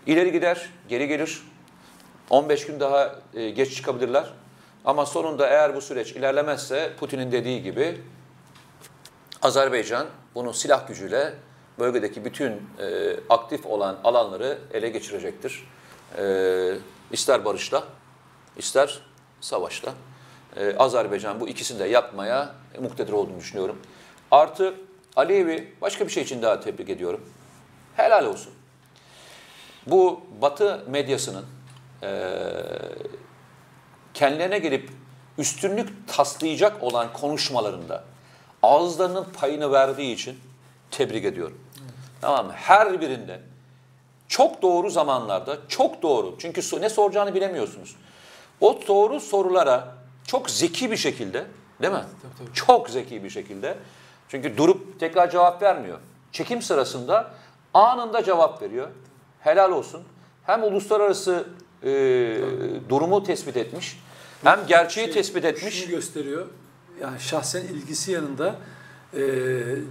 İleri 0.06 0.32
gider, 0.32 0.70
geri 0.88 1.08
gelir. 1.08 1.42
15 2.30 2.66
gün 2.66 2.80
daha 2.80 3.14
e, 3.34 3.50
geç 3.50 3.76
çıkabilirler. 3.76 4.32
Ama 4.84 5.06
sonunda 5.06 5.48
eğer 5.48 5.74
bu 5.74 5.80
süreç 5.80 6.12
ilerlemezse 6.12 6.92
Putin'in 7.00 7.32
dediği 7.32 7.62
gibi 7.62 8.00
Azerbaycan 9.42 10.06
bunu 10.34 10.54
silah 10.54 10.88
gücüyle 10.88 11.34
bölgedeki 11.78 12.24
bütün 12.24 12.52
e, 12.52 13.16
aktif 13.30 13.66
olan 13.66 13.98
alanları 14.04 14.58
ele 14.72 14.88
geçirecektir. 14.88 15.68
E, 16.18 16.74
ister 17.12 17.44
barışla, 17.44 17.84
ister 18.56 19.02
savaşla. 19.40 19.94
E, 20.56 20.76
Azerbaycan 20.76 21.40
bu 21.40 21.48
ikisini 21.48 21.78
de 21.78 21.84
yapmaya 21.84 22.54
muktedir 22.80 23.12
olduğunu 23.12 23.38
düşünüyorum. 23.38 23.78
Artı 24.30 24.74
Aliyevi 25.16 25.72
başka 25.80 26.06
bir 26.06 26.12
şey 26.12 26.22
için 26.22 26.42
daha 26.42 26.60
tebrik 26.60 26.88
ediyorum. 26.88 27.20
Helal 27.96 28.26
olsun. 28.26 28.52
Bu 29.86 30.20
Batı 30.40 30.84
medyasının 30.88 31.44
eee 32.02 32.96
kendilerine 34.14 34.58
gelip 34.58 34.90
üstünlük 35.38 36.08
taslayacak 36.08 36.82
olan 36.82 37.12
konuşmalarında 37.12 38.04
ağızlarının 38.62 39.26
payını 39.40 39.72
verdiği 39.72 40.14
için 40.14 40.38
tebrik 40.90 41.24
ediyorum. 41.24 41.58
Tamam 42.20 42.46
mı? 42.46 42.52
Her 42.52 43.00
birinde 43.00 43.40
çok 44.28 44.62
doğru 44.62 44.90
zamanlarda, 44.90 45.56
çok 45.68 46.02
doğru. 46.02 46.34
Çünkü 46.38 46.80
ne 46.80 46.88
soracağını 46.88 47.34
bilemiyorsunuz. 47.34 47.96
O 48.60 48.80
doğru 48.88 49.20
sorulara 49.20 49.94
çok 50.26 50.50
zeki 50.50 50.90
bir 50.90 50.96
şekilde, 50.96 51.46
değil 51.82 51.92
mi? 51.92 52.04
Tabii, 52.22 52.34
tabii. 52.38 52.54
Çok 52.54 52.90
zeki 52.90 53.24
bir 53.24 53.30
şekilde. 53.30 53.78
Çünkü 54.28 54.56
durup 54.56 55.00
tekrar 55.00 55.30
cevap 55.30 55.62
vermiyor. 55.62 55.98
Çekim 56.32 56.62
sırasında 56.62 57.30
anında 57.74 58.24
cevap 58.24 58.62
veriyor. 58.62 58.88
Helal 59.40 59.72
olsun. 59.72 60.02
Hem 60.46 60.62
uluslararası 60.62 61.48
e, 61.84 61.90
durumu 62.88 63.24
tespit 63.24 63.56
etmiş, 63.56 63.98
hem 64.44 64.66
gerçeği 64.66 65.06
Şey, 65.06 65.14
tespit 65.14 65.44
etmiş. 65.44 65.74
Şunu 65.74 65.90
gösteriyor. 65.90 66.46
Yani 67.00 67.20
şahsen 67.20 67.62
ilgisi 67.62 68.12
yanında 68.12 68.56
e, 69.14 69.20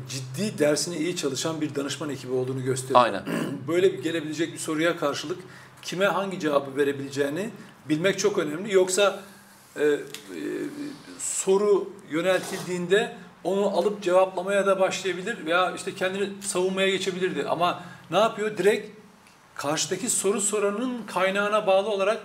ciddi 0.09 0.59
dersini 0.59 0.97
iyi 0.97 1.15
çalışan 1.15 1.61
bir 1.61 1.75
danışman 1.75 2.09
ekibi 2.09 2.33
olduğunu 2.33 2.63
gösteriyor. 2.63 2.99
Aynen. 2.99 3.23
Böyle 3.67 3.93
bir 3.93 4.03
gelebilecek 4.03 4.53
bir 4.53 4.57
soruya 4.57 4.97
karşılık 4.97 5.37
kime 5.81 6.05
hangi 6.05 6.39
cevabı 6.39 6.75
verebileceğini 6.77 7.49
bilmek 7.89 8.19
çok 8.19 8.37
önemli. 8.37 8.73
Yoksa 8.73 9.19
e, 9.75 9.83
e, 9.83 9.97
soru 11.19 11.89
yöneltildiğinde 12.09 13.15
onu 13.43 13.77
alıp 13.77 14.03
cevaplamaya 14.03 14.65
da 14.65 14.79
başlayabilir 14.79 15.45
veya 15.45 15.71
işte 15.75 15.95
kendini 15.95 16.29
savunmaya 16.41 16.89
geçebilirdi. 16.89 17.45
Ama 17.49 17.83
ne 18.11 18.17
yapıyor? 18.17 18.57
Direkt 18.57 18.96
karşıdaki 19.57 20.09
soru 20.09 20.41
soranın 20.41 21.03
kaynağına 21.07 21.67
bağlı 21.67 21.89
olarak 21.89 22.21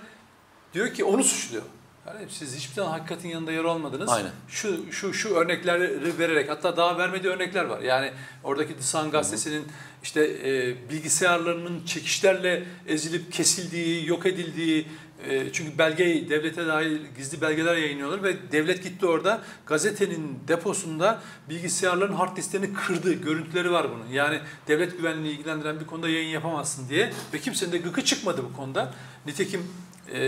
diyor 0.74 0.94
ki 0.94 1.04
onu 1.04 1.24
suçluyor. 1.24 1.62
Yani 2.06 2.26
siz 2.30 2.56
hiçbir 2.56 2.74
zaman 2.74 2.90
hakikatin 2.90 3.28
yanında 3.28 3.52
yer 3.52 3.64
olmadınız. 3.64 4.08
Aynen. 4.08 4.30
Şu 4.48 4.92
şu 4.92 5.14
şu 5.14 5.34
örnekleri 5.34 6.18
vererek 6.18 6.50
hatta 6.50 6.76
daha 6.76 6.98
vermediği 6.98 7.32
örnekler 7.32 7.64
var. 7.64 7.80
Yani 7.80 8.12
oradaki 8.44 8.74
The 8.76 8.82
Sun 8.82 9.10
gazetesinin 9.10 9.66
işte 10.02 10.20
e, 10.44 10.74
bilgisayarlarının 10.90 11.84
çekişlerle 11.84 12.64
ezilip 12.86 13.32
kesildiği, 13.32 14.08
yok 14.08 14.26
edildiği 14.26 14.86
e, 15.28 15.52
çünkü 15.52 15.78
belge 15.78 16.28
devlete 16.28 16.66
dair 16.66 17.00
gizli 17.16 17.40
belgeler 17.40 17.76
yayınlıyorlar 17.76 18.22
ve 18.22 18.52
devlet 18.52 18.82
gitti 18.82 19.06
orada 19.06 19.40
gazetenin 19.66 20.38
deposunda 20.48 21.22
bilgisayarların 21.48 22.12
hard 22.12 22.36
disklerini 22.36 22.72
kırdı. 22.74 23.12
Görüntüleri 23.12 23.72
var 23.72 23.86
bunun. 23.94 24.06
Yani 24.12 24.40
devlet 24.68 24.98
güvenliğini 24.98 25.30
ilgilendiren 25.30 25.80
bir 25.80 25.86
konuda 25.86 26.08
yayın 26.08 26.28
yapamazsın 26.28 26.88
diye 26.88 27.12
ve 27.34 27.38
kimsenin 27.38 27.72
de 27.72 27.78
gıkı 27.78 28.04
çıkmadı 28.04 28.42
bu 28.52 28.56
konuda. 28.56 28.94
Nitekim 29.26 29.66
e, 30.14 30.20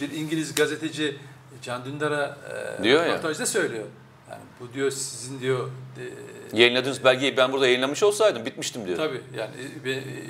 bir 0.00 0.10
İngiliz 0.10 0.54
gazeteci 0.54 1.16
Can 1.62 1.84
Dündar'a 1.84 2.38
e, 2.82 2.84
röportajda 2.84 3.46
söylüyor. 3.46 3.84
Yani 4.32 4.42
bu 4.60 4.74
diyor 4.74 4.90
sizin 4.90 5.40
diyor 5.40 5.68
e, 5.98 6.56
Yayınladığınız 6.56 7.04
belgeyi 7.04 7.36
ben 7.36 7.52
burada 7.52 7.66
yayınlamış 7.66 8.02
olsaydım 8.02 8.44
bitmiştim 8.44 8.86
diyor. 8.86 8.96
tabii 8.96 9.20
yani 9.38 9.50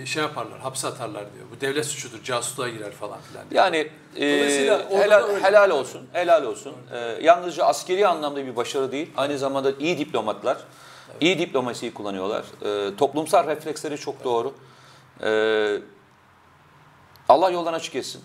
e, 0.00 0.06
şey 0.06 0.22
yaparlar, 0.22 0.60
hapse 0.60 0.88
atarlar 0.88 1.24
diyor. 1.34 1.46
Bu 1.56 1.60
devlet 1.60 1.86
suçudur, 1.86 2.22
casusluğa 2.24 2.68
girer 2.68 2.92
falan 2.92 3.18
filan 3.20 3.50
diyor. 3.50 3.64
Yani 3.64 3.88
e, 4.16 4.80
helal, 4.90 5.40
helal 5.42 5.70
olsun, 5.70 6.02
helal 6.12 6.44
olsun. 6.44 6.74
E, 6.92 6.98
yalnızca 6.98 7.64
askeri 7.64 8.06
anlamda 8.06 8.46
bir 8.46 8.56
başarı 8.56 8.92
değil, 8.92 9.10
aynı 9.16 9.38
zamanda 9.38 9.72
iyi 9.78 9.98
diplomatlar, 9.98 10.58
iyi 11.20 11.38
diplomasiyi 11.38 11.94
kullanıyorlar. 11.94 12.44
E, 12.64 12.96
toplumsal 12.96 13.46
refleksleri 13.46 13.98
çok 13.98 14.24
doğru. 14.24 14.54
E, 15.22 15.78
Allah 17.28 17.50
yoldan 17.50 17.72
açık 17.72 17.94
etsin. 17.94 18.22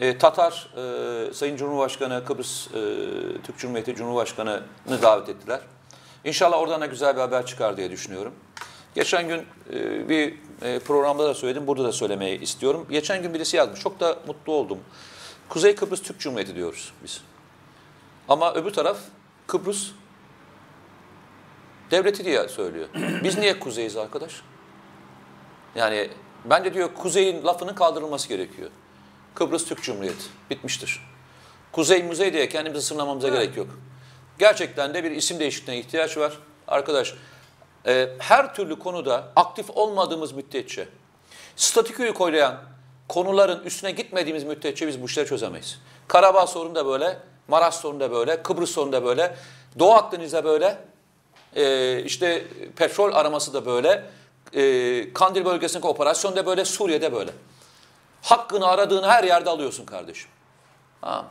E, 0.00 0.18
Tatar 0.18 0.68
e, 0.76 1.34
Sayın 1.34 1.56
Cumhurbaşkanı, 1.56 2.24
Kıbrıs 2.24 2.66
e, 2.66 2.70
Türk 3.42 3.58
Cumhuriyeti 3.58 3.94
Cumhurbaşkanı'nı 3.94 5.02
davet 5.02 5.28
ettiler. 5.28 5.60
İnşallah 6.24 6.58
oradan 6.58 6.80
da 6.80 6.86
güzel 6.86 7.16
bir 7.16 7.20
haber 7.20 7.46
çıkar 7.46 7.76
diye 7.76 7.90
düşünüyorum. 7.90 8.34
Geçen 8.94 9.28
gün 9.28 9.46
e, 9.72 10.08
bir 10.08 10.34
E, 10.62 10.78
programda 10.78 11.24
da 11.24 11.34
söyledim, 11.34 11.66
burada 11.66 11.84
da 11.84 11.92
söylemeyi 11.92 12.40
istiyorum. 12.40 12.86
Geçen 12.90 13.22
gün 13.22 13.34
birisi 13.34 13.56
yazmış, 13.56 13.80
çok 13.80 14.00
da 14.00 14.18
mutlu 14.26 14.52
oldum. 14.52 14.78
Kuzey 15.48 15.74
Kıbrıs 15.74 16.02
Türk 16.02 16.20
Cumhuriyeti 16.20 16.54
diyoruz 16.54 16.92
biz. 17.04 17.20
Ama 18.28 18.54
öbür 18.54 18.70
taraf 18.70 18.98
Kıbrıs 19.46 19.90
devleti 21.90 22.24
diye 22.24 22.48
söylüyor. 22.48 22.88
Biz 23.24 23.38
niye 23.38 23.58
kuzeyiz 23.60 23.96
arkadaş? 23.96 24.42
Yani 25.74 26.10
bence 26.44 26.74
diyor 26.74 26.94
kuzeyin 26.94 27.44
lafının 27.44 27.74
kaldırılması 27.74 28.28
gerekiyor. 28.28 28.70
Kıbrıs 29.34 29.64
Türk 29.64 29.82
Cumhuriyeti 29.82 30.24
bitmiştir. 30.50 31.00
Kuzey 31.72 32.02
muzey 32.02 32.32
diye 32.32 32.48
kendimizi 32.48 32.86
sınırlamamıza 32.86 33.28
gerek 33.28 33.56
yok. 33.56 33.68
Gerçekten 34.38 34.94
de 34.94 35.04
bir 35.04 35.10
isim 35.10 35.40
değişikliğine 35.40 35.80
ihtiyaç 35.80 36.16
var. 36.16 36.38
Arkadaş 36.68 37.14
e, 37.86 38.08
her 38.18 38.54
türlü 38.54 38.78
konuda 38.78 39.32
aktif 39.36 39.70
olmadığımız 39.70 40.32
müddetçe, 40.32 40.88
statüküyü 41.56 42.14
koruyan 42.14 42.60
konuların 43.08 43.64
üstüne 43.64 43.90
gitmediğimiz 43.90 44.44
müddetçe 44.44 44.88
biz 44.88 45.02
bu 45.02 45.06
işleri 45.06 45.26
çözemeyiz. 45.26 45.78
Karabağ 46.08 46.46
sorunu 46.46 46.74
da 46.74 46.86
böyle, 46.86 47.18
Maraş 47.48 47.74
sorunu 47.74 48.00
da 48.00 48.10
böyle, 48.10 48.42
Kıbrıs 48.42 48.70
sorunu 48.70 48.92
da 48.92 49.04
böyle, 49.04 49.36
Doğu 49.78 49.92
Akdeniz'de 49.92 50.44
böyle, 50.44 50.78
e, 51.56 52.02
işte 52.04 52.44
petrol 52.76 53.12
araması 53.12 53.54
da 53.54 53.66
böyle, 53.66 54.04
e, 54.54 55.12
Kandil 55.12 55.44
bölgesindeki 55.44 55.86
operasyon 55.86 56.36
da 56.36 56.46
böyle, 56.46 56.64
Suriye'de 56.64 57.12
böyle. 57.12 57.30
Hakkını 58.22 58.66
aradığın 58.66 59.08
her 59.08 59.24
yerde 59.24 59.50
alıyorsun 59.50 59.84
kardeşim. 59.84 60.30
Tamam. 61.00 61.26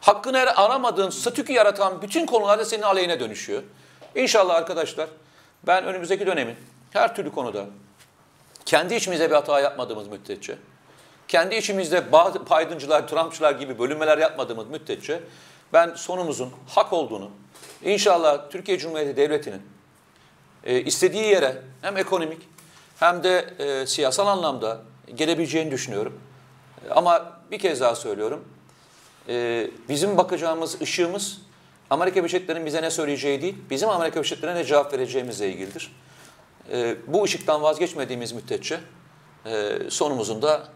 Hakkını 0.00 0.38
ara- 0.38 0.56
aramadığın, 0.56 1.10
statükü 1.10 1.52
yaratan 1.52 2.02
bütün 2.02 2.26
konularda 2.26 2.64
senin 2.64 2.82
aleyhine 2.82 3.20
dönüşüyor. 3.20 3.62
İnşallah 4.14 4.54
arkadaşlar 4.54 5.08
ben 5.66 5.84
önümüzdeki 5.84 6.26
dönemin 6.26 6.56
her 6.90 7.16
türlü 7.16 7.32
konuda 7.32 7.66
kendi 8.64 8.94
içimizde 8.94 9.30
bir 9.30 9.34
hata 9.34 9.60
yapmadığımız 9.60 10.08
müddetçe, 10.08 10.58
kendi 11.28 11.54
içimizde 11.54 12.12
bazı 12.12 12.46
Biden'cılar, 12.46 13.08
Trump'çılar 13.08 13.52
gibi 13.52 13.78
bölünmeler 13.78 14.18
yapmadığımız 14.18 14.66
müddetçe 14.66 15.20
ben 15.72 15.94
sonumuzun 15.94 16.52
hak 16.68 16.92
olduğunu, 16.92 17.30
inşallah 17.82 18.50
Türkiye 18.50 18.78
Cumhuriyeti 18.78 19.16
Devleti'nin 19.16 19.62
e, 20.64 20.80
istediği 20.80 21.24
yere 21.24 21.62
hem 21.82 21.96
ekonomik 21.96 22.42
hem 22.98 23.22
de 23.22 23.38
e, 23.58 23.86
siyasal 23.86 24.26
anlamda 24.26 24.78
gelebileceğini 25.14 25.70
düşünüyorum. 25.70 26.20
Ama 26.90 27.32
bir 27.50 27.58
kez 27.58 27.80
daha 27.80 27.94
söylüyorum, 27.94 28.44
e, 29.28 29.66
bizim 29.88 30.16
bakacağımız 30.16 30.80
ışığımız 30.80 31.38
Amerika 31.90 32.16
Birleşik 32.16 32.34
Devletleri'nin 32.38 32.66
bize 32.66 32.82
ne 32.82 32.90
söyleyeceği 32.90 33.42
değil, 33.42 33.54
bizim 33.70 33.88
Amerika 33.88 34.16
Birleşik 34.16 34.36
Devletleri'ne 34.38 34.60
ne 34.60 34.64
cevap 34.64 34.92
vereceğimizle 34.92 35.52
ilgilidir. 35.52 35.92
E, 36.72 36.96
bu 37.06 37.24
ışıktan 37.24 37.62
vazgeçmediğimiz 37.62 38.32
müddetçe 38.32 38.80
e, 39.46 39.78
sonumuzun 39.88 40.42
da 40.42 40.68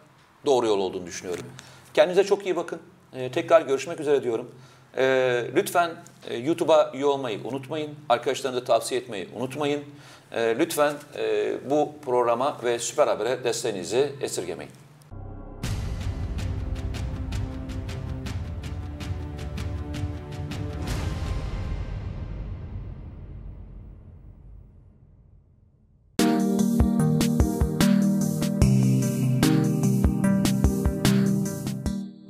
doğru 0.47 0.67
yol 0.67 0.79
olduğunu 0.79 1.07
düşünüyorum. 1.07 1.45
Kendinize 1.95 2.25
çok 2.25 2.45
iyi 2.47 2.57
bakın. 2.57 2.81
E, 3.15 3.33
tekrar 3.33 3.63
görüşmek 3.63 4.01
üzere 4.01 4.23
diyorum. 4.23 4.51
Lütfen 5.55 5.91
e, 6.29 6.37
YouTube'a 6.37 6.93
üye 6.95 7.07
olmayı 7.07 7.41
unutmayın. 7.45 7.95
Arkadaşlarınıza 8.09 8.65
tavsiye 8.65 9.01
etmeyi 9.01 9.29
unutmayın. 9.37 9.85
E, 10.33 10.59
lütfen 10.59 10.95
e, 11.19 11.55
bu 11.71 11.93
programa 12.05 12.57
ve 12.65 12.79
Süper 12.79 13.07
Haber'e 13.07 13.45
desteğinizi 13.45 14.13
esirgemeyin. 14.21 14.73